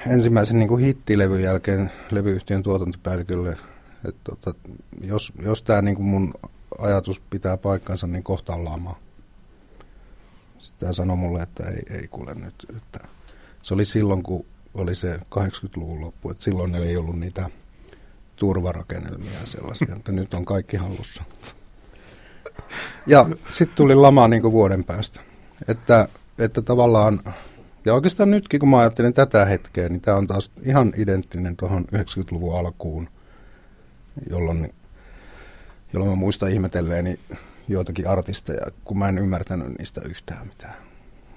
ensimmäisen 0.06 0.58
niin 0.58 0.68
kuin 0.68 0.84
hittilevyn 0.84 1.42
jälkeen 1.42 1.90
levyyhtiön 2.10 2.62
tuotantopäällikölle, 2.62 3.56
että 4.08 4.20
tota, 4.24 4.54
jos, 5.00 5.32
jos 5.42 5.62
tämä 5.62 5.82
niin 5.82 5.96
kuin 5.96 6.06
mun 6.06 6.34
ajatus 6.78 7.20
pitää 7.20 7.56
paikkansa, 7.56 8.06
niin 8.06 8.22
kohta 8.22 8.54
on 8.54 8.64
lama. 8.64 8.96
Sitten 10.58 10.86
hän 10.86 10.94
sanoi 10.94 11.16
mulle, 11.16 11.42
että 11.42 11.64
ei, 11.64 11.82
ei 11.90 12.08
kuule 12.08 12.34
nyt. 12.34 12.66
Että 12.76 13.08
se 13.62 13.74
oli 13.74 13.84
silloin, 13.84 14.22
kun 14.22 14.46
oli 14.76 14.94
se 14.94 15.16
80-luvun 15.16 16.00
loppu, 16.00 16.30
että 16.30 16.44
silloin 16.44 16.74
ei 16.74 16.96
ollut 16.96 17.18
niitä 17.18 17.50
turvarakennelmia 18.36 19.38
sellaisia, 19.44 19.96
että 19.96 20.12
nyt 20.12 20.34
on 20.34 20.44
kaikki 20.44 20.76
hallussa. 20.76 21.24
Ja 23.06 23.26
sitten 23.50 23.76
tuli 23.76 23.94
lama 23.94 24.28
niin 24.28 24.42
vuoden 24.42 24.84
päästä. 24.84 25.20
Että, 25.68 26.08
että 26.38 26.62
tavallaan, 26.62 27.20
ja 27.84 27.94
oikeastaan 27.94 28.30
nytkin 28.30 28.60
kun 28.60 28.68
mä 28.68 28.78
ajattelen 28.78 29.14
tätä 29.14 29.44
hetkeä, 29.44 29.88
niin 29.88 30.00
tämä 30.00 30.16
on 30.16 30.26
taas 30.26 30.50
ihan 30.62 30.92
identtinen 30.96 31.56
tuohon 31.56 31.84
90-luvun 31.94 32.58
alkuun, 32.58 33.08
jolloin, 34.30 34.70
jolloin 35.92 36.10
mä 36.10 36.16
muistan 36.16 36.52
ihmetelleeni 36.52 37.20
joitakin 37.68 38.08
artisteja, 38.08 38.66
kun 38.84 38.98
mä 38.98 39.08
en 39.08 39.18
ymmärtänyt 39.18 39.78
niistä 39.78 40.00
yhtään 40.00 40.46
mitään. 40.46 40.76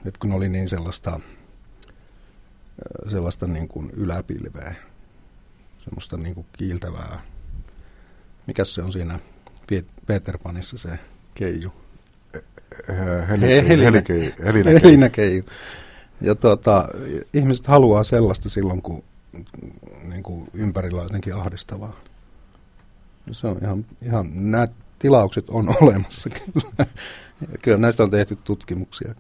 Et 0.06 0.18
kun 0.18 0.32
oli 0.32 0.50
niin 0.50 0.70
sellaista, 0.70 1.20
sellaista 3.08 3.48
niin 3.48 3.68
kuin 3.68 3.90
yläpilveä, 3.94 4.76
semmoista 5.84 6.18
niin 6.18 6.36
kuin 6.36 6.46
kiiltävää. 6.58 7.22
Mikä 8.48 8.66
se 8.66 8.82
on 8.82 8.92
siinä 8.92 9.20
Peter 10.06 10.38
Panissa 10.44 10.78
se 10.78 11.00
keiju? 11.36 11.74
Helinä 14.84 15.10
keiju. 15.10 15.44
Ja 16.22 16.36
tuota, 16.36 16.90
ihmiset 17.34 17.68
haluaa 17.68 18.04
sellaista 18.04 18.50
silloin, 18.50 18.82
kun 18.82 19.04
niin 20.04 20.24
kuin 20.24 20.50
ympärillä 20.54 21.02
on 21.02 21.06
jotenkin 21.06 21.36
ahdistavaa. 21.36 21.96
Se 23.32 23.48
on 23.48 23.58
ihan, 23.62 23.86
ihan 24.02 24.52
nämä 24.52 24.68
tilaukset 25.00 25.50
on 25.50 25.76
olemassa 25.82 26.30
kyllä. 26.30 26.86
Kyllä 27.62 27.78
näistä 27.78 28.04
on 28.04 28.10
tehty 28.10 28.36
tutkimuksia. 28.44 29.16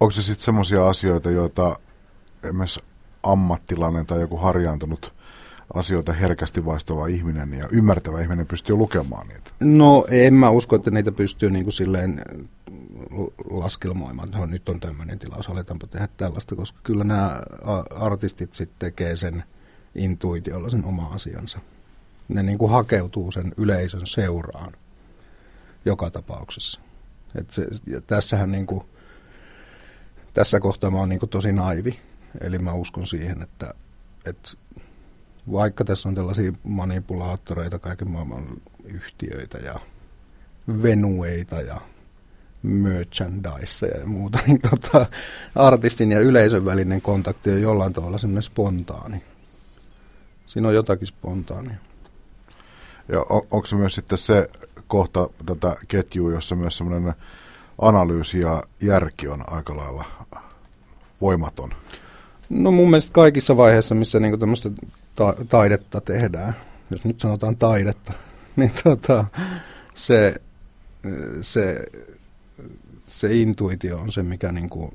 Onko 0.00 0.12
se 0.12 0.22
sitten 0.22 0.44
semmoisia 0.44 0.88
asioita, 0.88 1.30
joita 1.30 1.76
myös 2.52 2.80
ammattilainen 3.22 4.06
tai 4.06 4.20
joku 4.20 4.36
harjaantunut 4.36 5.12
asioita 5.74 6.12
herkästi 6.12 6.64
vaistava 6.64 7.06
ihminen 7.06 7.54
ja 7.54 7.68
ymmärtävä 7.70 8.20
ihminen 8.20 8.46
pystyy 8.46 8.76
lukemaan 8.76 9.28
niitä? 9.28 9.50
No 9.60 10.04
en 10.10 10.34
mä 10.34 10.50
usko, 10.50 10.76
että 10.76 10.90
niitä 10.90 11.12
pystyy 11.12 11.50
niin 11.50 11.64
kuin 11.64 11.74
silleen 11.74 12.22
laskelmoimaan, 13.50 14.28
no, 14.30 14.46
nyt 14.46 14.68
on 14.68 14.80
tämmöinen 14.80 15.18
tilaus, 15.18 15.48
aletaanpa 15.48 15.86
tehdä 15.86 16.08
tällaista, 16.16 16.56
koska 16.56 16.78
kyllä 16.82 17.04
nämä 17.04 17.42
artistit 17.90 18.54
sitten 18.54 18.78
tekee 18.78 19.16
sen 19.16 19.44
intuitiolla 19.94 20.68
sen 20.68 20.84
oma 20.84 21.10
asiansa. 21.14 21.58
Ne 22.28 22.42
niin 22.42 22.58
kuin 22.58 22.72
hakeutuu 22.72 23.32
sen 23.32 23.52
yleisön 23.56 24.06
seuraan 24.06 24.72
joka 25.84 26.10
tapauksessa. 26.10 26.80
Et 27.34 27.50
se, 27.50 27.66
tässähän 28.06 28.52
niin 28.52 28.66
kuin, 28.66 28.84
tässä 30.32 30.60
kohtaa 30.60 30.90
mä 30.90 30.98
oon 30.98 31.08
niin 31.08 31.20
kuin 31.20 31.30
tosi 31.30 31.52
naivi, 31.52 32.00
eli 32.40 32.58
mä 32.58 32.72
uskon 32.72 33.06
siihen, 33.06 33.42
että, 33.42 33.74
että 34.24 34.50
vaikka 35.52 35.84
tässä 35.84 36.08
on 36.08 36.14
tällaisia 36.14 36.52
manipulaattoreita, 36.62 37.78
kaiken 37.78 38.10
maailman 38.10 38.46
yhtiöitä 38.84 39.58
ja 39.58 39.78
venueita 40.82 41.60
ja 41.60 41.80
merchandise 42.62 43.86
ja 43.86 44.06
muuta, 44.06 44.38
niin 44.46 44.60
tota, 44.60 45.06
artistin 45.54 46.12
ja 46.12 46.20
yleisön 46.20 46.64
välinen 46.64 47.02
kontakti 47.02 47.50
on 47.50 47.62
jollain 47.62 47.92
tavalla 47.92 48.18
semmoinen 48.18 48.42
spontaani. 48.42 49.22
Siinä 50.46 50.68
on 50.68 50.74
jotakin 50.74 51.06
spontaania. 51.06 51.76
Ja 53.08 53.20
on, 53.20 53.42
onko 53.50 53.66
se 53.66 53.76
myös 53.76 53.94
sitten 53.94 54.18
se 54.18 54.50
kohta 54.86 55.28
tätä 55.46 55.76
ketjua, 55.88 56.32
jossa 56.32 56.54
myös 56.54 56.76
semmoinen 56.76 57.14
analyysi 57.80 58.40
ja 58.40 58.62
järki 58.80 59.28
on 59.28 59.52
aika 59.52 59.76
lailla 59.76 60.04
voimaton? 61.20 61.70
No 62.48 62.70
mun 62.70 62.90
mielestä 62.90 63.12
kaikissa 63.12 63.56
vaiheissa, 63.56 63.94
missä 63.94 64.20
niinku 64.20 64.38
tämmöistä 64.38 64.70
ta- 65.14 65.36
taidetta 65.48 66.00
tehdään, 66.00 66.56
jos 66.90 67.04
nyt 67.04 67.20
sanotaan 67.20 67.56
taidetta, 67.56 68.12
niin 68.56 68.72
tota, 68.84 69.24
se, 69.94 70.34
se, 71.40 71.84
se 73.06 73.36
intuitio 73.36 73.98
on 73.98 74.12
se, 74.12 74.22
mikä 74.22 74.52
niin 74.52 74.68
kuin 74.68 74.94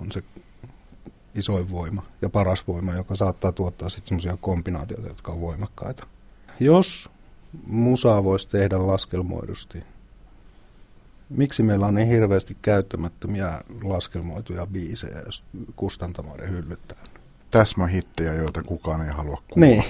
on 0.00 0.12
se 0.12 0.22
isoin 1.34 1.70
voima 1.70 2.02
ja 2.22 2.28
paras 2.28 2.66
voima, 2.68 2.94
joka 2.94 3.16
saattaa 3.16 3.52
tuottaa 3.52 3.88
sitten 3.88 4.08
semmoisia 4.08 4.38
kombinaatioita, 4.40 5.08
jotka 5.08 5.32
on 5.32 5.40
voimakkaita. 5.40 6.06
Jos 6.60 7.10
musaa 7.66 8.24
voisi 8.24 8.48
tehdä 8.48 8.86
laskelmoidusti, 8.86 9.84
miksi 11.36 11.62
meillä 11.62 11.86
on 11.86 11.94
niin 11.94 12.08
hirveästi 12.08 12.56
käyttämättömiä 12.62 13.60
laskelmoituja 13.82 14.66
biisejä, 14.66 15.22
jos 15.26 15.44
kustantamoiden 15.76 16.50
hyllyttää? 16.50 16.98
täsmähittejä, 17.50 18.34
joita 18.34 18.62
kukaan 18.62 19.02
ei 19.02 19.12
halua 19.12 19.42
kuulla. 19.48 19.66
Niin. 19.66 19.84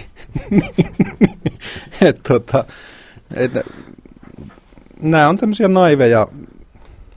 et, 2.09 2.21
tota, 2.29 2.65
et, 3.35 3.53
nämä 5.03 5.29
on 5.29 5.37
tämmöisiä 5.37 5.69
naiveja 5.69 6.29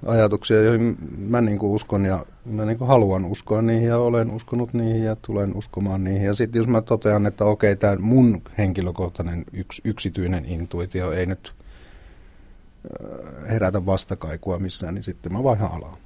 ajatuksia, 0.05 0.61
joihin 0.61 0.97
mä 1.17 1.41
niin 1.41 1.59
kuin 1.59 1.71
uskon 1.71 2.05
ja 2.05 2.25
mä 2.45 2.65
niin 2.65 2.77
kuin 2.77 2.87
haluan 2.87 3.25
uskoa 3.25 3.61
niihin 3.61 3.87
ja 3.87 3.97
olen 3.97 4.31
uskonut 4.31 4.73
niihin 4.73 5.03
ja 5.03 5.15
tulen 5.21 5.55
uskomaan 5.55 6.03
niihin. 6.03 6.25
Ja 6.25 6.33
sitten 6.33 6.59
jos 6.59 6.67
mä 6.67 6.81
totean, 6.81 7.25
että 7.25 7.45
okei, 7.45 7.75
tämä 7.75 7.95
mun 7.99 8.41
henkilökohtainen 8.57 9.43
yks, 9.53 9.81
yksityinen 9.83 10.45
intuitio 10.45 11.11
ei 11.11 11.25
nyt 11.25 11.53
herätä 13.49 13.85
vastakaikua 13.85 14.59
missään, 14.59 14.93
niin 14.93 15.03
sitten 15.03 15.33
mä 15.33 15.43
vaihan 15.43 15.71
alaa. 15.71 15.97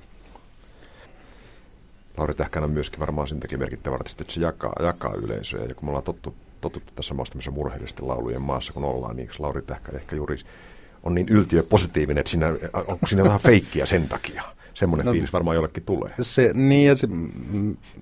Lauri 2.18 2.34
Tähkän 2.34 2.64
on 2.64 2.72
myöskin 2.72 3.00
varmaan 3.00 3.28
sen 3.28 3.40
takia 3.40 3.58
merkittävä 3.58 3.96
artisti, 3.96 4.24
että 4.24 4.34
se 4.34 4.42
jakaa, 4.42 4.74
jakaa 4.80 5.14
yleisöä. 5.14 5.66
Ja 5.66 5.76
kun 5.76 5.86
me 5.86 5.90
ollaan 5.90 6.04
tottu, 6.04 6.36
totuttu 6.62 6.94
tässä 6.96 7.14
maassa 7.14 7.52
murheellisten 7.52 8.08
laulujen 8.08 8.42
maassa, 8.42 8.74
kun 8.74 8.84
ollaan, 8.84 9.16
niin 9.16 9.30
Lauri 9.40 9.62
Tähkä 9.62 9.92
ehkä 9.92 10.16
juuri 10.16 10.38
on 11.04 11.16
niin 11.16 11.30
yltiö 11.30 11.64
positiivinen, 11.64 12.20
että 12.20 12.30
siinä, 12.30 12.48
onko 12.88 13.08
siinä 13.08 13.24
vähän 13.24 13.40
feikkiä 13.40 13.86
sen 13.86 14.10
takia? 14.10 14.44
Semmoinen 14.74 15.06
no, 15.06 15.12
fiilis 15.12 15.34
varmaan 15.34 15.56
jollekin 15.56 15.84
tulee. 15.84 16.14
Se, 16.22 16.52
niin, 16.54 16.88
ja 16.88 16.98
se, 16.98 17.08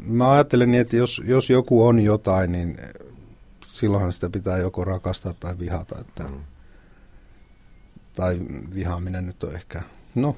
mä 0.06 0.32
ajattelen 0.32 0.72
niin, 0.72 0.82
että 0.82 0.96
jos, 0.96 1.22
jos 1.26 1.50
joku 1.50 1.88
on 1.88 2.00
jotain, 2.00 2.52
niin 2.52 2.78
silloinhan 3.66 4.14
sitä 4.14 4.30
pitää 4.30 4.58
joko 4.58 4.84
rakastaa 4.84 5.34
tai 5.40 5.60
vihata. 5.60 5.96
Että, 6.00 6.24
mm. 6.24 6.40
Tai 8.16 8.40
vihaaminen 8.74 9.28
nyt 9.28 9.44
on 9.44 9.56
ehkä, 9.56 9.82
no, 10.16 10.38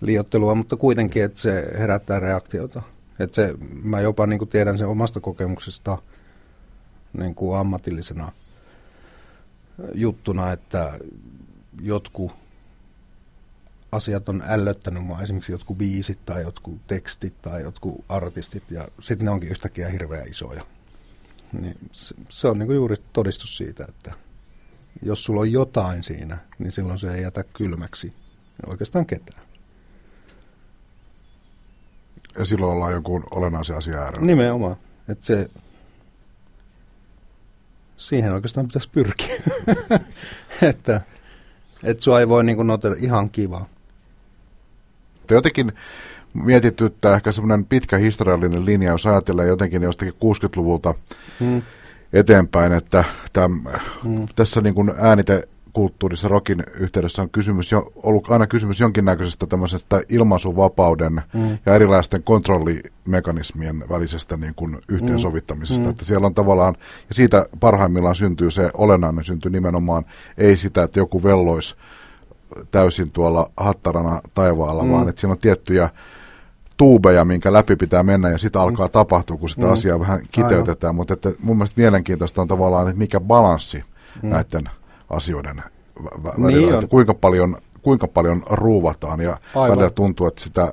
liottelua, 0.00 0.54
mutta 0.54 0.76
kuitenkin, 0.76 1.24
että 1.24 1.40
se 1.40 1.70
herättää 1.78 2.20
reaktiota. 2.20 2.82
Että 3.18 3.34
se, 3.34 3.54
mä 3.82 4.00
jopa 4.00 4.26
niin 4.26 4.38
kuin 4.38 4.48
tiedän 4.48 4.78
sen 4.78 4.88
omasta 4.88 5.20
kokemuksesta 5.20 5.98
niin 7.18 7.34
kuin 7.34 7.58
ammatillisena 7.58 8.32
juttuna, 9.94 10.52
että 10.52 10.98
jotkut 11.80 12.32
asiat 13.92 14.28
on 14.28 14.42
ällöttänyt 14.46 15.04
mua, 15.04 15.22
esimerkiksi 15.22 15.52
jotkut 15.52 15.78
biisit 15.78 16.18
tai 16.26 16.42
jotkut 16.42 16.86
tekstit 16.86 17.42
tai 17.42 17.62
jotkut 17.62 18.04
artistit, 18.08 18.70
ja 18.70 18.88
sitten 19.00 19.24
ne 19.24 19.30
onkin 19.30 19.50
yhtäkkiä 19.50 19.88
hirveän 19.88 20.28
isoja. 20.28 20.62
Niin 21.60 21.76
se, 21.92 22.14
se 22.28 22.48
on 22.48 22.58
niinku 22.58 22.72
juuri 22.72 22.96
todistus 23.12 23.56
siitä, 23.56 23.86
että 23.88 24.12
jos 25.02 25.24
sulla 25.24 25.40
on 25.40 25.52
jotain 25.52 26.02
siinä, 26.02 26.38
niin 26.58 26.72
silloin 26.72 26.98
se 26.98 27.14
ei 27.14 27.22
jätä 27.22 27.44
kylmäksi 27.44 28.12
oikeastaan 28.66 29.06
ketään. 29.06 29.42
Ja 32.38 32.44
silloin 32.44 32.72
ollaan 32.72 32.92
joku 32.92 33.22
olennaisen 33.30 33.76
asia 33.76 33.98
äärellä. 33.98 34.26
Nimenomaan. 34.26 34.76
Että 35.08 35.26
se, 35.26 35.50
siihen 37.96 38.32
oikeastaan 38.32 38.66
pitäisi 38.66 38.90
pyrkiä. 38.90 39.34
että 40.70 41.00
että 41.82 42.02
sua 42.02 42.20
ei 42.20 42.28
voi 42.28 42.44
niin 42.44 42.66
notella 42.66 42.96
ihan 43.00 43.30
kiva. 43.30 43.66
Jotenkin 45.30 45.72
mietittyttää 46.34 47.14
ehkä 47.14 47.32
semmoinen 47.32 47.64
pitkä 47.64 47.96
historiallinen 47.96 48.64
linja, 48.64 48.90
jos 48.90 49.06
ajatellaan 49.06 49.48
jotenkin 49.48 49.82
jostakin 49.82 50.14
60-luvulta 50.14 50.94
hmm. 51.40 51.62
Eteenpäin, 52.12 52.72
että 52.72 53.04
täm, 53.32 53.60
hmm. 54.04 54.26
tässä 54.36 54.60
niin 54.60 54.74
kuin 54.74 54.92
äänite 54.98 55.48
kulttuurissa 55.72 56.28
rokin 56.28 56.64
yhteydessä 56.74 57.22
on 57.22 57.30
kysymys 57.30 57.72
jo, 57.72 57.92
ollut 57.96 58.30
aina 58.30 58.46
kysymys 58.46 58.80
jonkinnäköisestä 58.80 59.46
tämmöisestä 59.46 60.00
ilmaisuvapauden 60.08 61.22
mm. 61.34 61.58
ja 61.66 61.74
erilaisten 61.74 62.22
kontrollimekanismien 62.22 63.84
välisestä 63.88 64.36
niin 64.36 64.54
kuin 64.56 64.78
yhteensovittamisesta. 64.88 65.84
Mm. 65.84 65.90
Että 65.90 66.04
siellä 66.04 66.26
on 66.26 66.34
tavallaan, 66.34 66.74
ja 67.08 67.14
siitä 67.14 67.46
parhaimmillaan 67.60 68.16
syntyy 68.16 68.50
se 68.50 68.70
olennainen 68.74 69.24
syntyy 69.24 69.50
nimenomaan 69.50 70.04
ei 70.38 70.56
sitä, 70.56 70.82
että 70.82 71.00
joku 71.00 71.22
vellois 71.22 71.76
täysin 72.70 73.12
tuolla 73.12 73.50
hattarana 73.56 74.20
taivaalla, 74.34 74.84
mm. 74.84 74.90
vaan 74.90 75.08
että 75.08 75.20
siinä 75.20 75.32
on 75.32 75.38
tiettyjä 75.38 75.90
tuubeja, 76.82 77.24
minkä 77.24 77.52
läpi 77.52 77.76
pitää 77.76 78.02
mennä 78.02 78.30
ja 78.30 78.38
sitä 78.38 78.60
alkaa 78.60 78.86
mm. 78.86 78.92
tapahtua, 78.92 79.36
kun 79.36 79.48
sitä 79.48 79.66
mm. 79.66 79.72
asiaa 79.72 80.00
vähän 80.00 80.20
kiteytetään. 80.32 80.88
Aivan. 80.88 80.96
Mutta 80.96 81.14
että 81.14 81.32
mun 81.42 81.56
mielestä 81.56 81.80
mielenkiintoista 81.80 82.42
on 82.42 82.48
tavallaan, 82.48 82.88
että 82.88 82.98
mikä 82.98 83.20
balanssi 83.20 83.84
mm. 84.22 84.28
näiden 84.28 84.64
asioiden 85.10 85.62
välillä, 86.24 86.48
niin 86.48 86.74
että 86.74 86.86
kuinka 86.86 87.14
paljon, 87.14 87.56
kuinka 87.82 88.08
paljon 88.08 88.42
ruuvataan 88.50 89.20
ja 89.20 89.36
Aivan. 89.54 89.70
välillä 89.70 89.90
tuntuu, 89.90 90.26
että 90.26 90.42
sitä 90.42 90.72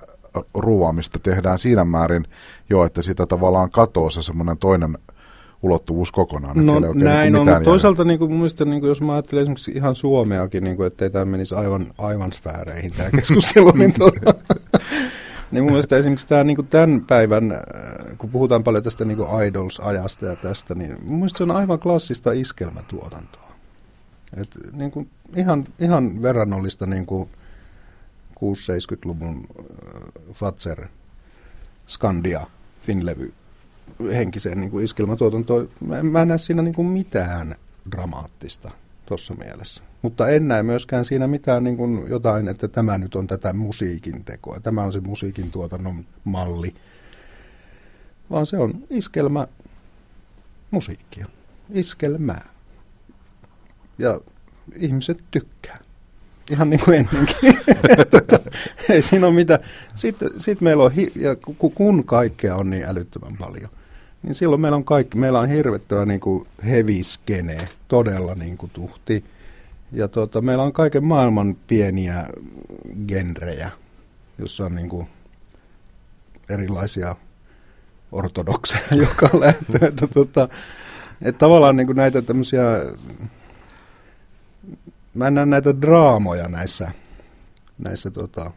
ruuvaamista 0.54 1.20
tehdään 1.20 1.60
siinä 1.60 1.86
määrin 1.86 2.26
jo, 2.70 2.84
että 2.84 3.02
sitä 3.02 3.26
tavallaan 3.26 3.72
katoaa 3.72 4.10
se 4.10 4.22
semmoinen 4.22 4.58
toinen 4.58 4.98
ulottuvuus 5.62 6.12
kokonaan. 6.12 6.66
No 6.66 6.78
että 6.78 6.90
näin 6.94 7.36
on, 7.36 7.48
mutta 7.48 7.64
toisaalta 7.64 8.04
niin 8.04 8.20
kuin, 8.20 8.34
mielestä, 8.34 8.66
niin 8.66 8.80
kuin, 8.80 8.88
jos 8.88 9.02
mä 9.02 9.14
ajattelen 9.14 9.42
esimerkiksi 9.42 9.72
ihan 9.72 9.96
Suomeakin, 9.96 10.64
niin 10.64 10.78
kuin, 10.78 10.88
ettei 10.88 11.10
tämä 11.10 11.26
menisi 11.26 11.56
aivan, 11.56 11.86
aivan 11.98 12.34
sfääreihin 12.34 12.92
tämä 12.98 13.10
keskustelu, 13.12 13.72
niin, 13.72 13.94
tuota, 14.00 14.34
niin 15.52 15.64
mun 15.64 15.72
mielestä 15.72 15.98
esimerkiksi 15.98 16.28
tämä, 16.28 16.44
niin 16.44 16.68
tämän 16.68 17.02
päivän, 17.02 17.52
äh, 17.52 17.60
kun 18.18 18.30
puhutaan 18.30 18.64
paljon 18.64 18.84
tästä 18.84 19.06
niin 19.06 19.18
Idols-ajasta 19.48 20.26
ja 20.26 20.36
tästä, 20.36 20.76
niin 20.76 20.98
mun 21.04 21.18
mielestä 21.18 21.38
se 21.38 21.44
on 21.44 21.52
aivan 21.52 21.80
klassista 21.80 22.32
iskelmätuotantoa. 22.32 23.52
Et 24.38 24.58
niin 24.74 24.92
kuin 24.92 25.10
ihan, 25.36 25.66
ihan 25.80 26.22
verrannollista 26.22 26.86
niin 26.86 27.06
kuin 27.06 27.30
6-70-luvun 28.36 29.48
äh, 29.60 30.34
Fatser, 30.34 30.88
Skandia, 31.88 32.48
Finlevy 32.82 33.34
henkiseen 34.12 34.62
niin 34.62 34.84
iskelmätuotantoon. 34.84 35.70
Mä, 35.80 36.04
mä 36.04 36.22
en 36.22 36.28
näe 36.28 36.38
siinä 36.38 36.62
niin 36.62 36.76
kuin 36.76 36.88
mitään 36.88 37.56
dramaattista 37.92 38.72
tuossa 39.10 39.34
mielessä. 39.34 39.84
Mutta 40.02 40.30
en 40.30 40.48
näe 40.48 40.64
myöskään 40.64 41.06
siinä 41.06 41.28
mitään 41.28 41.64
niin 41.64 41.78
kuin 41.78 42.10
jotain, 42.10 42.48
että 42.48 42.68
tämä 42.68 42.98
nyt 42.98 43.16
on 43.16 43.28
tätä 43.28 43.54
musiikin 43.54 44.26
tekoa. 44.26 44.60
Tämä 44.60 44.84
on 44.84 44.94
se 44.94 45.00
musiikin 45.00 45.52
tuotannon 45.52 46.06
malli. 46.24 46.74
Vaan 48.30 48.46
se 48.46 48.58
on 48.58 48.74
iskelmä 48.90 49.48
musiikkia. 50.72 51.26
Iskelmää 51.74 52.50
ja 53.98 54.22
ihmiset 54.76 55.24
tykkää. 55.32 55.80
Ihan 56.52 56.70
niin 56.70 56.80
kuin 56.86 56.98
ennenkin. 56.98 57.60
tota, 58.12 58.40
ei 58.90 59.02
siinä 59.02 59.28
ole 59.28 59.36
mitään. 59.36 59.60
Sitten 59.96 60.30
sit 60.38 60.62
meillä 60.62 60.84
on, 60.84 60.92
hi- 60.92 61.12
ja 61.16 61.36
kun 61.36 62.04
kaikkea 62.04 62.56
on 62.56 62.70
niin 62.70 62.86
älyttömän 62.86 63.38
paljon, 63.40 63.70
niin 64.24 64.36
silloin 64.36 64.62
meillä 64.62 64.76
on 64.76 64.86
kaikki, 64.86 65.18
meillä 65.18 65.40
on 65.40 65.50
hirvettävä 65.50 66.06
niin 66.06 66.20
kuin 66.20 66.48
heavy 66.66 67.04
skene, 67.04 67.58
todella 67.88 68.36
niin 68.36 68.58
kuin 68.58 68.72
tuhti. 68.74 69.26
Ja 69.92 70.08
tota, 70.08 70.42
meillä 70.42 70.64
on 70.64 70.74
kaiken 70.74 71.04
maailman 71.04 71.56
pieniä 71.68 72.28
genrejä, 73.08 73.72
jossa 74.38 74.66
on 74.66 74.76
niin 74.76 74.90
kuin 74.90 75.08
erilaisia 76.50 77.16
ortodokseja 78.12 78.96
joka 79.06 79.40
lähtee. 79.40 79.88
Että, 79.88 80.08
tota, 80.08 80.50
että 81.22 81.40
tavallaan 81.40 81.76
niin 81.76 81.88
kuin 81.88 81.96
näitä 81.96 82.22
tämmöisiä 82.22 82.64
mä 85.14 85.28
en 85.28 85.34
näe 85.34 85.46
näitä 85.46 85.82
draamoja 85.82 86.48
näissä, 86.48 86.92
näissä 87.78 88.12
tota, 88.12 88.52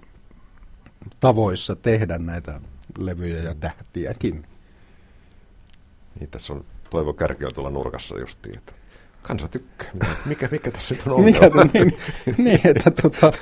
tavoissa 1.20 1.76
tehdä 1.76 2.18
näitä 2.18 2.60
levyjä 2.98 3.42
ja 3.42 3.54
tähtiäkin. 3.54 4.44
Niin, 6.20 6.30
tässä 6.30 6.52
on 6.52 6.64
Toivo 6.90 7.12
Kärki 7.12 7.44
on 7.44 7.54
tuolla 7.54 7.70
nurkassa 7.70 8.18
justiin, 8.18 8.58
että 8.58 8.72
kansa 9.22 9.48
tykkää. 9.48 9.90
Mikä, 10.26 10.48
mikä 10.50 10.70
tässä 10.70 10.94
nyt 10.94 11.06
on 11.06 11.24
mikä, 11.24 11.50
niin, 11.74 11.96
niin, 12.44 12.60
että 12.64 12.90
tota, 12.90 13.32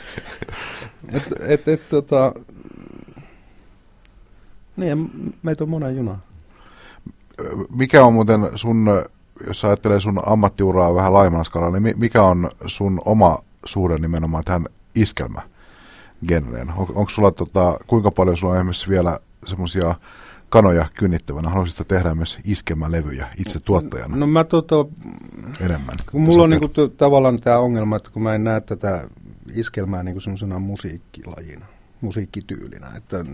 et, 1.12 1.22
et, 1.40 1.68
et, 1.68 1.88
tota, 1.88 2.33
niin, 4.76 5.11
meitä 5.42 5.64
on 5.64 5.70
monen 5.70 5.96
juna. 5.96 6.18
Mikä 7.70 8.04
on 8.04 8.12
muuten 8.12 8.40
sun 8.54 8.87
jos 9.46 9.64
ajattelee 9.64 10.00
sun 10.00 10.22
ammattiuraa 10.26 10.94
vähän 10.94 11.14
laajemmalla 11.14 11.80
niin 11.80 11.98
mikä 11.98 12.22
on 12.22 12.50
sun 12.66 13.00
oma 13.04 13.38
suhde 13.64 13.98
nimenomaan 13.98 14.44
tähän 14.44 14.64
iskelmä 14.94 15.40
genreen? 16.28 16.68
On, 16.70 16.87
onko 16.94 17.09
sulla, 17.09 17.30
tota, 17.30 17.78
kuinka 17.87 18.11
paljon 18.11 18.37
sulla 18.37 18.52
on 18.52 18.59
esimerkiksi 18.59 18.88
vielä 18.88 19.18
semmoisia 19.46 19.94
kanoja 20.50 20.86
kynnittävänä? 20.98 21.48
Haluaisitko 21.48 21.84
tehdä 21.84 22.14
myös 22.14 22.38
iskelmälevyjä 22.44 23.28
itse 23.38 23.60
tuottajana? 23.60 24.16
No 24.16 24.26
mä 24.26 24.44
tota, 24.44 24.74
enemmän. 25.60 25.96
Kun 26.10 26.20
mulla 26.20 26.42
on 26.42 26.50
niinku 26.50 26.68
t- 26.68 26.96
tavallaan 26.96 27.40
tämä 27.40 27.58
ongelma, 27.58 27.96
että 27.96 28.10
kun 28.10 28.22
mä 28.22 28.34
en 28.34 28.44
näe 28.44 28.60
tätä 28.60 29.08
iskelmää 29.54 30.02
niinku 30.02 30.20
semmoisena 30.20 30.58
musiikkilajina, 30.58 31.66
musiikkityylinä, 32.00 32.92
että 32.96 33.24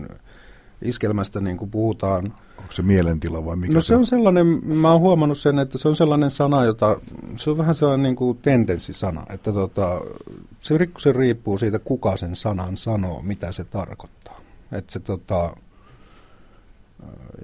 iskelmästä 0.81 1.41
niin 1.41 1.57
kuin 1.57 1.71
puhutaan. 1.71 2.33
Onko 2.57 2.71
se 2.71 2.81
mielentila 2.81 3.45
vai 3.45 3.55
mikä 3.55 3.73
No 3.73 3.81
se 3.81 3.95
on 3.95 4.05
sellainen, 4.05 4.47
mä 4.63 4.91
oon 4.91 5.01
huomannut 5.01 5.37
sen, 5.37 5.59
että 5.59 5.77
se 5.77 5.87
on 5.87 5.95
sellainen 5.95 6.31
sana, 6.31 6.65
jota, 6.65 6.99
se 7.35 7.49
on 7.49 7.57
vähän 7.57 7.75
sellainen 7.75 8.03
niin 8.03 8.15
kuin 8.15 8.37
tendenssisana, 8.37 9.23
että 9.29 9.53
tota, 9.53 10.01
se, 10.59 10.75
se 10.97 11.11
riippuu 11.11 11.57
siitä, 11.57 11.79
kuka 11.79 12.17
sen 12.17 12.35
sanan 12.35 12.77
sanoo, 12.77 13.21
mitä 13.21 13.51
se 13.51 13.63
tarkoittaa. 13.63 14.41
Että 14.71 14.93
se 14.93 14.99
tota, 14.99 15.55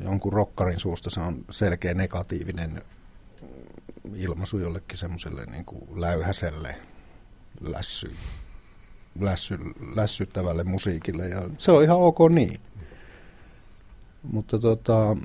jonkun 0.03 0.33
rokkarin 0.33 0.79
suusta 0.79 1.09
se 1.09 1.19
on 1.19 1.45
selkeä 1.49 1.93
negatiivinen 1.93 2.81
ilmaisu 4.15 4.57
jollekin 4.57 4.97
semmoiselle 4.97 5.45
niin 5.45 5.65
läyhäselle 5.95 6.75
lässy 7.61 8.11
lässy, 9.19 9.59
lässyttävälle 9.95 10.63
musiikille 10.63 11.29
ja 11.29 11.41
se 11.57 11.71
on 11.71 11.83
ihan 11.83 11.97
ok 11.97 12.17
niin. 12.29 12.59
Mutta 14.31 14.59
tota, 14.59 15.17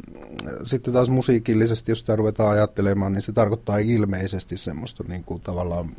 sitten 0.65 0.93
taas 0.93 1.09
musiikillisesti, 1.09 1.93
jos 1.93 1.99
sitä 1.99 2.17
ruvetaan 2.17 2.51
ajattelemaan, 2.51 3.13
niin 3.13 3.23
se 3.23 3.33
tarkoittaa 3.33 3.79
ilmeisesti 3.79 4.59
semmoista 4.59 5.05
niin 5.09 5.25
kuin 5.25 5.41
tavallaan, 5.41 5.91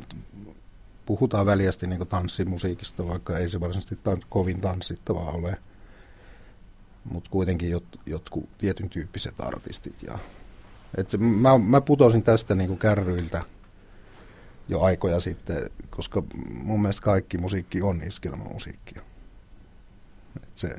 puhutaan 1.06 1.46
väljästi 1.46 1.86
niin 1.86 1.98
kuin 1.98 2.08
tanssimusiikista, 2.08 3.08
vaikka 3.08 3.38
ei 3.38 3.48
se 3.48 3.60
varsinaisesti 3.60 3.98
tan- 4.04 4.26
kovin 4.28 4.60
tanssittavaa 4.60 5.30
ole. 5.30 5.58
Mutta 7.04 7.30
kuitenkin 7.30 7.70
jot, 7.70 7.84
jotkut 8.06 8.48
tietyn 8.58 8.90
tyyppiset 8.90 9.34
artistit. 9.38 10.02
Ja, 10.02 10.18
et 10.96 11.10
se, 11.10 11.18
mä, 11.18 11.58
mä 11.58 11.80
putosin 11.80 12.22
tästä 12.22 12.54
niin 12.54 12.68
kuin 12.68 12.78
kärryiltä 12.78 13.42
jo 14.68 14.80
aikoja 14.80 15.20
sitten, 15.20 15.70
koska 15.90 16.22
mun 16.64 16.82
mielestä 16.82 17.02
kaikki 17.02 17.38
musiikki 17.38 17.82
on 17.82 18.02
iskelmämusiikkia. 18.02 19.02
Et 20.42 20.58
se, 20.58 20.74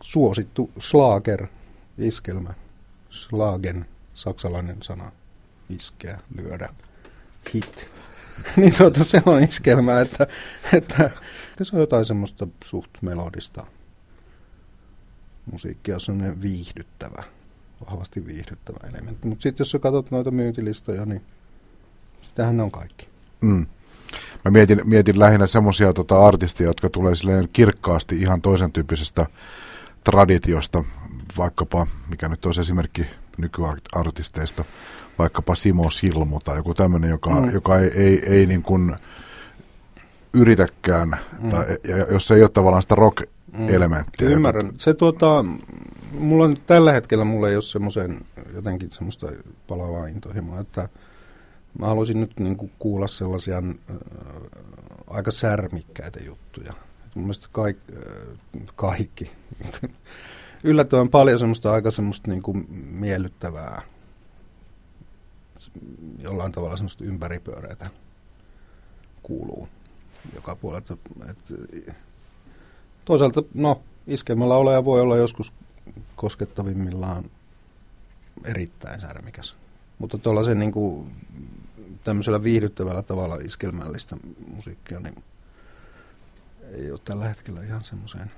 suosittu 0.00 0.70
slager, 0.78 1.46
iskelmä, 1.98 2.54
slagen, 3.10 3.86
saksalainen 4.14 4.82
sana, 4.82 5.12
iskeä, 5.68 6.18
lyödä, 6.36 6.68
hit. 7.54 7.88
niin 8.56 8.74
tuota, 8.78 9.04
se 9.04 9.22
on 9.26 9.44
iskelmä, 9.44 10.00
että, 10.00 10.26
että 10.72 11.10
se 11.62 11.76
on 11.76 11.80
jotain 11.80 12.04
semmoista 12.04 12.46
suht 12.64 12.90
melodista 13.02 13.66
musiikkia, 15.50 15.98
semmoinen 15.98 16.42
viihdyttävä, 16.42 17.22
vahvasti 17.86 18.26
viihdyttävä 18.26 18.88
elementti. 18.88 19.28
Mutta 19.28 19.42
sitten 19.42 19.64
jos 19.64 19.70
sä 19.70 19.78
katsot 19.78 20.10
noita 20.10 20.30
myyntilistoja, 20.30 21.06
niin 21.06 21.22
sitähän 22.22 22.56
ne 22.56 22.62
on 22.62 22.70
kaikki. 22.70 23.08
Mm. 23.40 23.66
Mä 24.44 24.50
mietin, 24.50 24.80
mietin 24.84 25.18
lähinnä 25.18 25.46
semmoisia 25.46 25.92
tota, 25.92 26.26
artisteja, 26.26 26.70
jotka 26.70 26.90
tulee 26.90 27.14
silleen 27.14 27.48
kirkkaasti 27.52 28.20
ihan 28.20 28.42
toisen 28.42 28.72
tyyppisestä 28.72 29.26
traditiosta, 30.04 30.84
vaikkapa, 31.38 31.86
mikä 32.10 32.28
nyt 32.28 32.44
olisi 32.44 32.60
esimerkki 32.60 33.06
nykyartisteista, 33.38 34.64
vaikkapa 35.18 35.54
Simo 35.54 35.90
Silmu 35.90 36.40
tai 36.40 36.56
joku 36.56 36.74
tämmöinen, 36.74 37.10
joka, 37.10 37.30
mm. 37.30 37.52
joka 37.52 37.78
ei, 37.78 37.90
ei, 37.94 38.22
ei 38.26 38.46
niin 38.46 38.62
kuin 38.62 38.96
yritäkään, 40.32 41.16
mm. 41.42 41.50
tai 41.50 41.64
jos 42.10 42.30
ei 42.30 42.42
ole 42.42 42.50
tavallaan 42.50 42.82
sitä 42.82 42.94
rock-elementtiä. 42.94 43.41
Mm. 43.52 43.68
Ymmärrän. 44.20 44.72
Se 44.78 44.94
tuota, 44.94 45.44
mulla 46.18 46.44
on, 46.44 46.56
tällä 46.66 46.92
hetkellä 46.92 47.24
mulla 47.24 47.48
ei 47.48 47.56
ole 47.56 47.62
semmoisen 47.62 48.20
jotenkin 48.54 48.92
semmoista 48.92 49.26
palavaa 49.68 50.06
intohimoa, 50.06 50.60
että 50.60 50.88
mä 51.78 51.86
haluaisin 51.86 52.20
nyt 52.20 52.40
niin 52.40 52.56
kuin 52.56 52.72
kuulla 52.78 53.06
sellaisia 53.06 53.58
äh, 53.58 53.96
aika 55.06 55.30
särmikkäitä 55.30 56.20
juttuja. 56.24 56.72
Mun 57.14 57.24
mielestä 57.24 57.48
kaik, 57.52 57.76
äh, 57.92 58.66
kaikki. 58.76 59.30
Yllättävän 60.64 61.08
paljon 61.08 61.38
semmoista 61.38 61.72
aika 61.72 61.90
semmoista 61.90 62.30
niin 62.30 62.42
kuin 62.42 62.66
miellyttävää, 62.90 63.82
jollain 66.22 66.52
tavalla 66.52 66.76
semmoista 66.76 67.04
ympäripyöreitä 67.04 67.90
kuuluu 69.22 69.68
joka 70.34 70.56
puolelta. 70.56 70.96
Et, 71.30 71.38
toisaalta, 73.04 73.42
no, 73.54 73.82
iskelmällä 74.06 74.54
oleja 74.54 74.84
voi 74.84 75.00
olla 75.00 75.16
joskus 75.16 75.52
koskettavimmillaan 76.16 77.24
erittäin 78.44 79.00
särmikäs. 79.00 79.58
Mutta 79.98 80.18
tuollaisen 80.18 80.58
niin 80.58 80.72
kuin, 80.72 81.10
tämmöisellä 82.04 82.42
viihdyttävällä 82.42 83.02
tavalla 83.02 83.36
iskelmällistä 83.36 84.16
musiikkia, 84.54 85.00
niin 85.00 85.24
ei 86.72 86.90
ole 86.90 87.00
tällä 87.04 87.28
hetkellä 87.28 87.62
ihan 87.62 87.84
semmoiseen. 87.84 88.30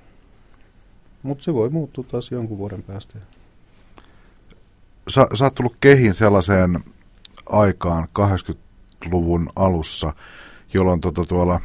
Mutta 1.23 1.43
se 1.43 1.53
voi 1.53 1.69
muuttua 1.69 2.03
taas 2.03 2.31
jonkun 2.31 2.57
vuoden 2.57 2.83
päästä. 2.83 3.19
Sä, 5.09 5.27
sä 5.33 5.43
oot 5.43 5.55
tullut 5.55 5.77
kehiin 5.79 6.13
sellaiseen 6.13 6.79
aikaan 7.45 8.07
80-luvun 8.19 9.49
alussa, 9.55 10.13
jolloin 10.73 11.01
tuota, 11.01 11.25
tuolla 11.25 11.61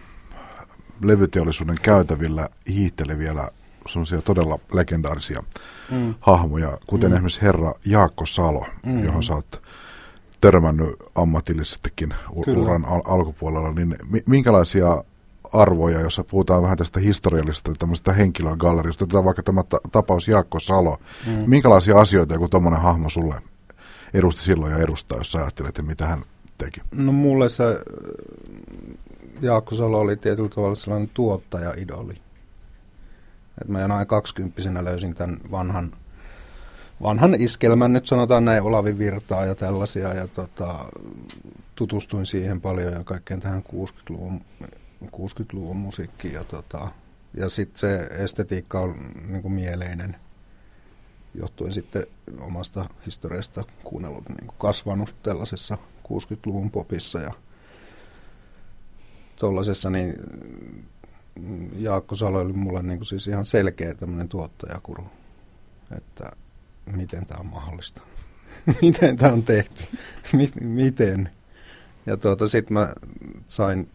levyteollisuuden 1.03 1.79
käytävillä 1.83 2.49
hiihteli 2.69 3.19
vielä 3.19 3.51
sellaisia 3.89 4.23
todella 4.23 4.59
legendaarisia 4.73 5.43
mm. 5.91 6.15
hahmoja, 6.21 6.79
kuten 6.87 7.11
mm. 7.11 7.15
esimerkiksi 7.15 7.43
herra 7.43 7.73
Jaakko 7.85 8.27
Salo, 8.27 8.67
mm. 8.87 9.05
johon 9.05 9.23
sä 9.23 9.35
oot 9.35 9.63
törmännyt 10.41 10.97
ammatillisestikin 11.15 12.15
Kyllä. 12.45 12.63
uran 12.63 12.85
al- 12.85 13.03
alkupuolella, 13.05 13.73
niin 13.73 13.97
minkälaisia 14.27 15.05
arvoja, 15.53 16.01
jossa 16.01 16.25
puhutaan 16.25 16.63
vähän 16.63 16.79
tästä 16.79 17.01
historiallisesta 17.01 17.73
tämmöisestä 17.79 18.13
henkilögallerista, 18.13 19.05
otetaan 19.05 19.25
vaikka 19.25 19.43
tämä 19.43 19.63
ta- 19.63 19.81
tapaus 19.93 20.29
Jaakko 20.29 20.61
Salo, 20.61 20.99
mm. 21.27 21.33
minkälaisia 21.47 21.99
asioita 21.99 22.35
joku 22.35 22.49
tuommoinen 22.49 22.81
hahmo 22.81 23.11
sulle 23.11 23.35
edusti 24.15 24.43
silloin 24.43 24.73
ja 24.73 24.79
edustaa, 24.79 25.19
jos 25.19 25.33
sä 25.33 25.39
ajattelet, 25.39 25.69
että 25.69 25.83
mitä 25.83 26.07
hän 26.07 26.23
teki? 26.59 26.81
No 26.95 27.13
mulle 27.13 27.49
se 27.49 27.65
Jaakko 29.42 29.74
Salo 29.74 30.00
oli 30.00 30.16
tietyllä 30.16 30.48
tavalla 30.48 30.74
sellainen 30.74 31.11
tuottaja-idoli. 31.14 32.14
Et 33.62 33.68
mä 33.68 33.88
noin 33.88 34.07
kaksikymppisenä 34.07 34.85
löysin 34.85 35.14
tämän 35.14 35.38
vanhan, 35.50 35.92
vanhan 37.03 37.35
iskelmän, 37.35 37.92
nyt 37.92 38.07
sanotaan 38.07 38.44
näin 38.44 38.62
Olavi 38.62 38.98
Virtaa 38.98 39.44
ja 39.44 39.55
tällaisia, 39.55 40.14
ja 40.14 40.29
tota, 40.29 40.85
tutustuin 41.74 42.26
siihen 42.26 42.61
paljon 42.61 42.92
ja 42.92 43.05
kaikkeen 43.05 43.40
tähän 43.40 43.62
60-luvun, 43.72 44.40
60-luvun 45.05 45.76
musiikkiin. 45.76 46.35
Ja, 46.35 46.44
tota, 46.44 46.88
ja 47.35 47.48
sitten 47.48 47.79
se 47.79 47.96
estetiikka 48.11 48.81
on 48.81 48.94
niin 49.29 49.42
kuin 49.42 49.55
mieleinen, 49.55 50.16
johtuen 51.35 51.72
sitten 51.72 52.07
omasta 52.40 52.85
historiasta 53.07 53.64
kuunnellut, 53.85 54.29
niin 54.29 54.46
kuin 54.46 54.59
kasvanut 54.59 55.14
tällaisessa 55.22 55.79
60-luvun 56.09 56.70
popissa 56.70 57.18
ja 57.18 57.33
tuollaisessa, 59.40 59.90
niin 59.90 60.14
Jaakko 61.76 62.14
Salo 62.14 62.38
oli 62.38 62.53
mulle 62.53 62.83
niin 62.83 62.98
kuin 62.98 63.07
siis 63.07 63.26
ihan 63.26 63.46
selkeä 63.46 63.94
tämmöinen 63.94 64.29
tuottajakuru, 64.29 65.05
että 65.96 66.33
miten 66.96 67.26
tämä 67.26 67.40
on 67.40 67.46
mahdollista, 67.46 68.00
miten 68.83 69.16
tämä 69.16 69.33
on 69.33 69.42
tehty, 69.42 69.85
miten. 70.61 71.31
Ja 72.07 72.16
tuota, 72.16 72.48
sitten 72.48 72.74
mä 72.74 72.94
sain 73.48 73.90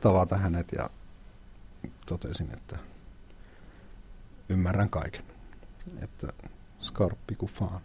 tavata 0.00 0.36
hänet 0.36 0.66
ja 0.72 0.90
totesin, 2.06 2.48
että 2.52 2.78
ymmärrän 4.48 4.90
kaiken, 4.90 5.24
että 6.02 6.32
skarppi 6.80 7.34
kuin 7.34 7.52
faan. 7.52 7.80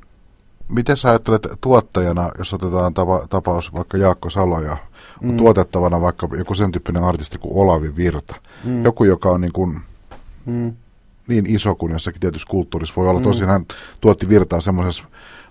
Miten 0.69 0.97
sä 0.97 1.09
ajattelet 1.09 1.47
tuottajana, 1.61 2.31
jos 2.37 2.53
otetaan 2.53 2.93
tapa, 2.93 3.27
tapaus 3.29 3.73
vaikka 3.73 3.97
Jaakko 3.97 4.29
Salo 4.29 4.61
ja 4.61 4.77
mm. 5.21 5.37
tuotettavana 5.37 6.01
vaikka 6.01 6.29
joku 6.37 6.55
sen 6.55 6.71
tyyppinen 6.71 7.03
artisti 7.03 7.37
kuin 7.37 7.53
Olavi 7.57 7.95
Virta. 7.95 8.35
Mm. 8.63 8.83
Joku, 8.83 9.03
joka 9.03 9.29
on 9.29 9.41
niin, 9.41 9.53
kuin, 9.53 9.81
mm. 10.45 10.73
niin 11.27 11.45
iso 11.45 11.75
kuin 11.75 11.91
jossakin 11.91 12.21
tietyssä 12.21 12.47
kulttuurissa 12.51 12.93
voi 12.97 13.07
olla. 13.07 13.19
Mm. 13.19 13.23
Tosin 13.23 13.47
hän 13.47 13.65
tuotti 14.01 14.29
Virtaa 14.29 14.61
semmoisessa 14.61 15.03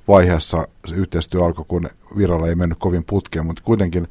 vaiheessa, 0.08 0.68
se 0.86 0.94
yhteistyö 0.94 1.44
alkoi, 1.44 1.64
kun 1.68 1.88
Viralla 2.16 2.48
ei 2.48 2.54
mennyt 2.54 2.78
kovin 2.78 3.04
putkeen, 3.04 3.46
mutta 3.46 3.62
kuitenkin, 3.64 4.08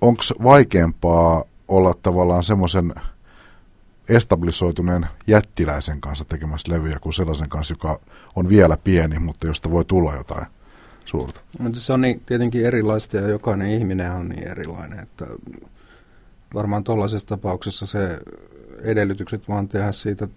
onko 0.00 0.22
vaikeampaa 0.42 1.44
olla 1.68 1.94
tavallaan 2.02 2.44
semmoisen 2.44 2.94
establisoituneen 4.08 5.06
jättiläisen 5.26 6.00
kanssa 6.00 6.24
tekemässä 6.24 6.72
levyjä 6.72 6.98
kuin 7.00 7.14
sellaisen 7.14 7.48
kanssa, 7.48 7.72
joka 7.72 8.00
on 8.36 8.48
vielä 8.48 8.76
pieni, 8.76 9.18
mutta 9.18 9.46
josta 9.46 9.70
voi 9.70 9.84
tulla 9.84 10.14
jotain 10.14 10.46
suurta. 11.04 11.40
Mutta 11.58 11.80
se 11.80 11.92
on 11.92 12.00
niin, 12.00 12.22
tietenkin 12.26 12.66
erilaista 12.66 13.16
ja 13.16 13.28
jokainen 13.28 13.70
ihminen 13.70 14.12
on 14.12 14.28
niin 14.28 14.48
erilainen, 14.48 14.98
että 14.98 15.26
varmaan 16.54 16.84
tuollaisessa 16.84 17.28
tapauksessa 17.28 17.86
se 17.86 18.18
edellytykset 18.82 19.48
vaan 19.48 19.68
tehdä 19.68 19.92
siitä 19.92 20.28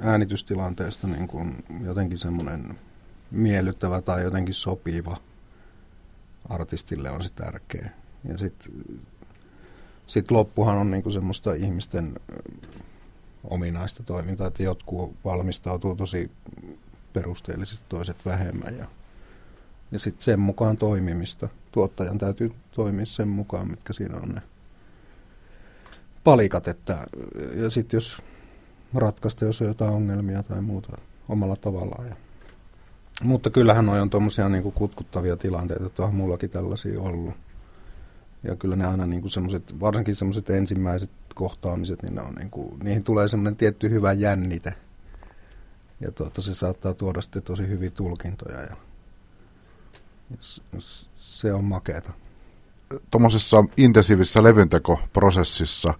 äänitystilanteesta 0.00 1.06
niin 1.06 1.28
kuin 1.28 1.64
jotenkin 1.84 2.18
semmoinen 2.18 2.78
miellyttävä 3.30 4.02
tai 4.02 4.22
jotenkin 4.22 4.54
sopiva 4.54 5.16
artistille 6.48 7.10
on 7.10 7.22
se 7.22 7.30
tärkeä. 7.34 7.90
Ja 8.28 8.38
sitten 8.38 8.72
sit 10.06 10.30
loppuhan 10.30 10.78
on 10.78 10.90
niin 10.90 11.02
kuin 11.02 11.12
semmoista 11.12 11.54
ihmisten 11.54 12.14
ominaista 13.44 14.02
toimintaa, 14.02 14.46
että 14.46 14.62
jotkut 14.62 15.14
valmistautuu 15.24 15.96
tosi 15.96 16.30
perusteellisesti, 17.12 17.84
toiset 17.88 18.16
vähemmän 18.26 18.78
ja 18.78 18.86
ja 19.92 19.98
sitten 19.98 20.22
sen 20.22 20.40
mukaan 20.40 20.76
toimimista. 20.76 21.48
Tuottajan 21.72 22.18
täytyy 22.18 22.52
toimia 22.72 23.06
sen 23.06 23.28
mukaan, 23.28 23.70
mitkä 23.70 23.92
siinä 23.92 24.16
on 24.16 24.28
ne 24.28 24.42
palikat. 26.24 26.68
Että, 26.68 27.06
ja 27.54 27.70
sitten 27.70 27.96
jos 27.96 28.22
ratkaista, 28.94 29.44
jos 29.44 29.60
on 29.60 29.68
jotain 29.68 29.90
ongelmia 29.90 30.42
tai 30.42 30.62
muuta 30.62 30.98
omalla 31.28 31.56
tavallaan. 31.56 32.08
Ja, 32.08 32.16
mutta 33.22 33.50
kyllähän 33.50 33.86
noi 33.86 34.00
on 34.00 34.10
tuommoisia 34.10 34.48
niinku 34.48 34.70
kutkuttavia 34.70 35.36
tilanteita, 35.36 35.86
että 35.86 36.02
on 36.02 36.14
mullakin 36.14 36.50
tällaisia 36.50 37.00
ollut. 37.00 37.34
Ja 38.44 38.56
kyllä 38.56 38.76
ne 38.76 38.86
aina 38.86 39.06
niin 39.06 39.30
semmoiset, 39.30 39.80
varsinkin 39.80 40.14
semmoiset 40.14 40.50
ensimmäiset 40.50 41.10
kohtaamiset, 41.34 42.02
niin, 42.02 42.14
ne 42.14 42.20
on 42.22 42.34
niin 42.34 42.50
kuin, 42.50 42.78
niihin 42.82 43.04
tulee 43.04 43.28
semmoinen 43.28 43.56
tietty 43.56 43.90
hyvä 43.90 44.12
jännite. 44.12 44.74
Ja 46.00 46.12
tuota, 46.12 46.42
se 46.42 46.54
saattaa 46.54 46.94
tuoda 46.94 47.20
sitten 47.20 47.42
tosi 47.42 47.68
hyviä 47.68 47.90
tulkintoja 47.90 48.60
ja, 48.60 48.76
ja 50.30 50.80
se 51.16 51.52
on 51.52 51.64
makeeta. 51.64 52.12
Tuommoisessa 53.10 53.64
intensiivisessä 53.76 54.42
levyntekoprosessissa 54.42 55.94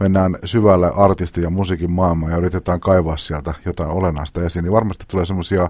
mennään 0.00 0.36
syvälle 0.44 0.90
artistin 0.96 1.42
ja 1.42 1.50
musiikin 1.50 1.90
maailmaan 1.90 2.32
ja 2.32 2.38
yritetään 2.38 2.80
kaivaa 2.80 3.16
sieltä 3.16 3.54
jotain 3.64 3.90
olennaista 3.90 4.44
esiin, 4.44 4.62
niin 4.62 4.72
varmasti 4.72 5.04
tulee 5.08 5.26
semmoisia 5.26 5.68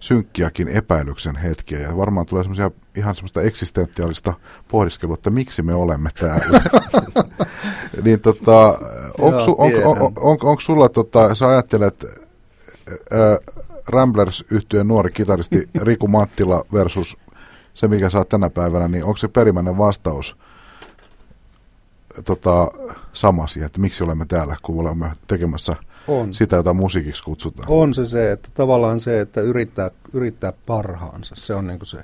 synkkiäkin 0.00 0.68
epäilyksen 0.68 1.36
hetkiä 1.36 1.78
ja 1.78 1.96
varmaan 1.96 2.26
tulee 2.26 2.44
semmoisia 2.44 2.70
ihan 2.96 3.14
semmoista 3.14 3.42
eksistentiaalista 3.42 4.34
pohdiskelua, 4.68 5.14
että 5.14 5.30
miksi 5.30 5.62
me 5.62 5.74
olemme 5.74 6.10
täällä. 6.20 6.62
niin 8.04 8.20
tota, 8.20 8.78
onko 9.18 9.40
su, 9.40 9.54
on, 9.58 9.72
on, 9.84 10.02
on, 10.02 10.12
on, 10.16 10.38
on, 10.42 10.56
sulla, 10.60 10.88
tota, 10.88 11.34
sä 11.34 11.48
ajattelet 11.48 12.04
äh, 12.04 13.56
ramblers 13.88 14.44
yhtyeen 14.50 14.88
nuori 14.88 15.10
kitaristi 15.10 15.68
Riku 15.82 16.08
Mattila 16.08 16.64
versus 16.72 17.16
se, 17.74 17.88
mikä 17.88 18.10
saa 18.10 18.24
tänä 18.24 18.50
päivänä, 18.50 18.88
niin 18.88 19.04
onko 19.04 19.16
se 19.16 19.28
perimmäinen 19.28 19.78
vastaus 19.78 20.36
tota, 22.24 22.68
sama 23.12 23.46
siihen, 23.46 23.66
että 23.66 23.80
miksi 23.80 24.04
olemme 24.04 24.24
täällä, 24.24 24.56
kun 24.62 24.80
olemme 24.80 25.12
tekemässä 25.26 25.76
on. 26.08 26.34
sitä, 26.34 26.56
jota 26.56 26.74
musiikiksi 26.74 27.24
kutsutaan? 27.24 27.68
On 27.70 27.94
se 27.94 28.04
se, 28.04 28.32
että 28.32 28.48
tavallaan 28.54 29.00
se, 29.00 29.20
että 29.20 29.40
yrittää, 29.40 29.90
yrittää 30.12 30.52
parhaansa, 30.66 31.34
se 31.38 31.54
on 31.54 31.66
niin 31.66 31.78
kuin 31.78 31.86
se. 31.86 31.98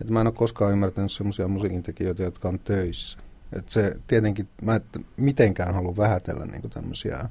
Että 0.00 0.12
mä 0.12 0.20
en 0.20 0.26
ole 0.26 0.34
koskaan 0.34 0.72
ymmärtänyt 0.72 1.12
sellaisia 1.12 1.48
musiikintekijöitä, 1.48 2.22
jotka 2.22 2.48
on 2.48 2.58
töissä. 2.58 3.18
Että 3.52 3.72
se 3.72 3.96
tietenkin, 4.06 4.48
mä 4.62 4.74
et 4.74 4.84
mitenkään 5.16 5.74
halua 5.74 5.96
vähätellä 5.96 6.46
niin 6.46 6.70
tämmöisiä 6.70 7.28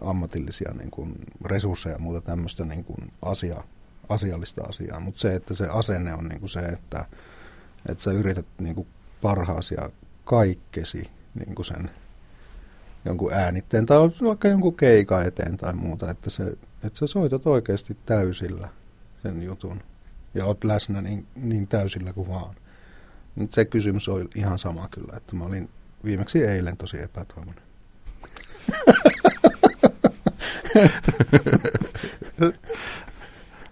ammatillisia 0.00 0.72
niin 0.78 0.90
kuin 0.90 1.14
resursseja 1.44 1.94
ja 1.94 1.98
muuta 1.98 2.20
tämmöistä 2.20 2.64
niin 2.64 2.84
kuin 2.84 3.12
asia, 3.22 3.64
asiallista 4.08 4.62
asiaa, 4.68 5.00
mutta 5.00 5.20
se, 5.20 5.34
että 5.34 5.54
se 5.54 5.66
asenne 5.66 6.14
on 6.14 6.24
niin 6.24 6.40
kuin 6.40 6.50
se, 6.50 6.60
että, 6.60 7.04
että 7.88 8.04
sä 8.04 8.12
yrität 8.12 8.46
niin 8.58 8.74
kuin 8.74 8.88
parhaasi 9.22 9.74
ja 9.74 9.90
kaikkesi 10.24 11.10
niin 11.34 11.54
kuin 11.54 11.66
sen 11.66 11.90
jonkun 13.04 13.32
äänitteen 13.32 13.86
tai 13.86 13.98
vaikka 13.98 14.48
jonkun 14.48 14.76
keika 14.76 15.22
eteen 15.22 15.56
tai 15.56 15.72
muuta, 15.72 16.10
että, 16.10 16.30
se, 16.30 16.44
että 16.84 16.98
sä 16.98 17.06
soitat 17.06 17.46
oikeasti 17.46 17.96
täysillä 18.06 18.68
sen 19.22 19.42
jutun 19.42 19.80
ja 20.34 20.44
oot 20.44 20.64
läsnä 20.64 21.02
niin, 21.02 21.26
niin 21.36 21.66
täysillä 21.66 22.12
kuin 22.12 22.28
vaan. 22.28 22.54
Nyt 23.36 23.52
se 23.52 23.64
kysymys 23.64 24.08
oli 24.08 24.28
ihan 24.34 24.58
sama 24.58 24.88
kyllä, 24.90 25.16
että 25.16 25.36
mä 25.36 25.44
olin 25.44 25.68
viimeksi 26.04 26.44
eilen 26.44 26.76
tosi 26.76 27.02
epätoivoinen. 27.02 27.64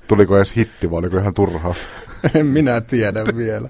Tuliko 0.08 0.36
edes 0.36 0.56
hitti 0.56 0.90
vai 0.90 0.98
oliko 0.98 1.18
ihan 1.18 1.34
turhaa? 1.34 1.74
en 2.34 2.46
minä 2.46 2.80
tiedä 2.80 3.24
vielä. 3.36 3.68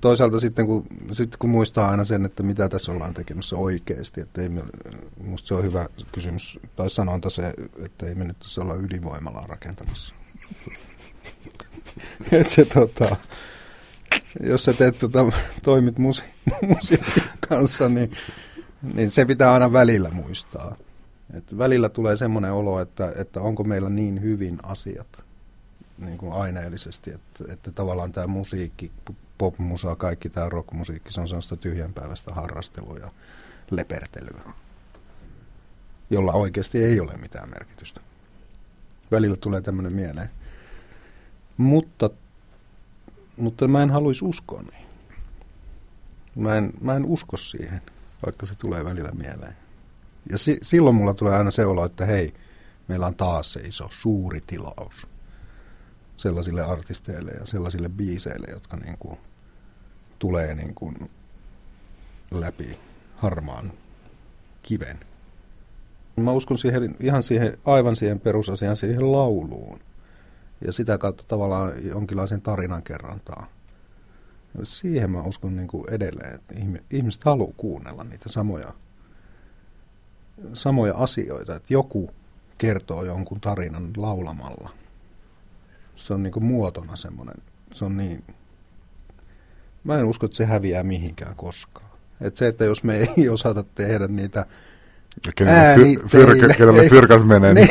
Toisaalta 0.00 0.40
sitten 0.40 0.66
kun, 0.66 0.86
sitten 1.12 1.38
kun 1.38 1.50
muistaa 1.50 1.90
aina 1.90 2.04
sen, 2.04 2.24
että 2.24 2.42
mitä 2.42 2.68
tässä 2.68 2.92
ollaan 2.92 3.14
tekemässä 3.14 3.56
oikeasti, 3.56 4.20
että 4.20 4.42
ei 4.42 4.48
me, 4.48 4.62
musta 5.26 5.48
se 5.48 5.54
on 5.54 5.64
hyvä 5.64 5.88
kysymys, 6.12 6.58
tai 6.76 6.90
sanonta 6.90 7.30
se, 7.30 7.54
että 7.84 8.06
ei 8.06 8.14
me 8.14 8.24
nyt 8.24 8.38
tässä 8.38 8.60
olla 8.60 8.74
ydinvoimalaa 8.74 9.46
rakentamassa. 9.46 10.14
että 12.32 12.52
se 12.52 12.64
tota, 12.64 13.16
jos 14.42 14.64
sä 14.64 14.72
teet 14.72 14.98
tota, 14.98 15.32
toimit 15.62 15.98
musi- 15.98 16.24
musiikin 16.68 17.22
kanssa, 17.48 17.88
niin, 17.88 18.12
niin 18.94 19.10
se 19.10 19.24
pitää 19.24 19.52
aina 19.52 19.72
välillä 19.72 20.10
muistaa. 20.10 20.76
Et 21.34 21.58
välillä 21.58 21.88
tulee 21.88 22.16
semmoinen 22.16 22.52
olo, 22.52 22.80
että, 22.80 23.12
että 23.16 23.40
onko 23.40 23.64
meillä 23.64 23.90
niin 23.90 24.22
hyvin 24.22 24.58
asiat 24.62 25.24
niin 25.98 26.18
kuin 26.18 26.32
aineellisesti, 26.32 27.10
että, 27.10 27.52
että 27.52 27.72
tavallaan 27.72 28.12
tämä 28.12 28.26
musiikki, 28.26 28.92
popmusa, 29.42 29.96
kaikki 29.96 30.28
tämä 30.28 30.48
rockmusiikki, 30.48 31.12
se 31.12 31.20
on 31.20 31.28
sellaista 31.28 31.56
tyhjänpäiväistä 31.56 32.34
harrastelua 32.34 32.98
ja 32.98 33.10
lepertelyä, 33.70 34.42
jolla 36.10 36.32
oikeasti 36.32 36.84
ei 36.84 37.00
ole 37.00 37.16
mitään 37.16 37.50
merkitystä. 37.50 38.00
Välillä 39.10 39.36
tulee 39.36 39.60
tämmöinen 39.60 39.92
mieleen. 39.92 40.30
Mutta, 41.56 42.10
mutta 43.36 43.68
mä 43.68 43.82
en 43.82 43.90
haluaisi 43.90 44.24
uskoa 44.24 44.62
niin. 44.62 44.86
Mä 46.34 46.56
en, 46.56 46.72
mä 46.80 46.96
en 46.96 47.04
usko 47.04 47.36
siihen, 47.36 47.82
vaikka 48.26 48.46
se 48.46 48.54
tulee 48.54 48.84
välillä 48.84 49.10
mieleen. 49.10 49.56
Ja 50.30 50.38
si, 50.38 50.58
silloin 50.62 50.96
mulla 50.96 51.14
tulee 51.14 51.36
aina 51.36 51.50
se 51.50 51.66
olo, 51.66 51.84
että 51.84 52.06
hei, 52.06 52.34
meillä 52.88 53.06
on 53.06 53.14
taas 53.14 53.52
se 53.52 53.60
iso, 53.60 53.88
suuri 53.90 54.40
tilaus 54.46 55.06
sellaisille 56.16 56.62
artisteille 56.62 57.30
ja 57.30 57.46
sellaisille 57.46 57.88
biiseille, 57.88 58.46
jotka 58.50 58.76
niin 58.76 58.98
kuin 58.98 59.18
tulee 60.22 60.54
niin 60.54 60.74
kuin 60.74 61.10
läpi 62.30 62.78
harmaan 63.16 63.72
kiven. 64.62 65.00
Mä 66.16 66.32
uskon 66.32 66.58
siihen, 66.58 66.96
ihan 67.00 67.22
siihen, 67.22 67.58
aivan 67.64 67.96
siihen 67.96 68.20
perusasiaan, 68.20 68.76
siihen 68.76 69.12
lauluun. 69.12 69.80
Ja 70.66 70.72
sitä 70.72 70.98
kautta 70.98 71.24
tavallaan 71.28 71.86
jonkinlaisen 71.86 72.42
tarinan 72.42 72.82
kerrantaa. 72.82 73.46
Siihen 74.62 75.10
mä 75.10 75.22
uskon 75.22 75.56
niin 75.56 75.68
kuin 75.68 75.90
edelleen, 75.90 76.34
että 76.34 76.54
ihmiset 76.90 77.24
haluaa 77.24 77.52
kuunnella 77.56 78.04
niitä 78.04 78.28
samoja 78.28 78.72
samoja 80.52 80.94
asioita, 80.94 81.56
että 81.56 81.74
joku 81.74 82.10
kertoo 82.58 83.04
jonkun 83.04 83.40
tarinan 83.40 83.90
laulamalla. 83.96 84.70
Se 85.96 86.14
on 86.14 86.22
niin 86.22 86.32
kuin 86.32 86.44
muotona 86.44 86.96
semmoinen, 86.96 87.36
se 87.72 87.84
on 87.84 87.96
niin, 87.96 88.24
mä 89.84 89.98
en 89.98 90.04
usko, 90.04 90.26
että 90.26 90.36
se 90.36 90.44
häviää 90.44 90.82
mihinkään 90.82 91.36
koskaan. 91.36 91.90
Että 92.20 92.38
se, 92.38 92.48
että 92.48 92.64
jos 92.64 92.84
me 92.84 92.96
ei 92.96 93.28
osata 93.38 93.64
tehdä 93.74 94.08
niitä 94.08 94.46
Kenelle 95.34 96.88
fyrkat 96.88 97.26
menee. 97.26 97.54
Niin, 97.54 97.68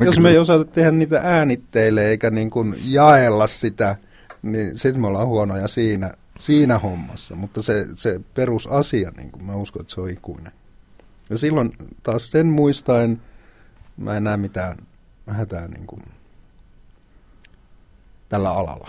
jos 0.00 0.18
me 0.18 0.30
ei 0.30 0.38
osata 0.38 0.64
tehdä 0.64 0.90
niitä 0.90 1.20
äänitteille 1.24 2.06
eikä 2.06 2.30
niin 2.30 2.50
kuin 2.50 2.74
jaella 2.84 3.46
sitä, 3.46 3.96
niin 4.42 4.78
sitten 4.78 5.00
me 5.00 5.06
ollaan 5.06 5.26
huonoja 5.26 5.68
siinä, 5.68 6.14
siinä 6.38 6.78
hommassa. 6.78 7.34
Mutta 7.34 7.62
se, 7.62 7.86
se 7.94 8.20
perusasia, 8.34 9.12
niin 9.16 9.30
kuin 9.30 9.44
mä 9.44 9.54
uskon, 9.54 9.80
että 9.80 9.94
se 9.94 10.00
on 10.00 10.10
ikuinen. 10.10 10.52
Ja 11.30 11.38
silloin 11.38 11.72
taas 12.02 12.30
sen 12.30 12.46
muistaen 12.46 13.20
mä 13.96 14.16
en 14.16 14.24
näe 14.24 14.36
mitään 14.36 14.76
hätää 15.26 15.68
niin 15.68 15.86
kuin 15.86 16.02
tällä 18.28 18.52
alalla. 18.52 18.88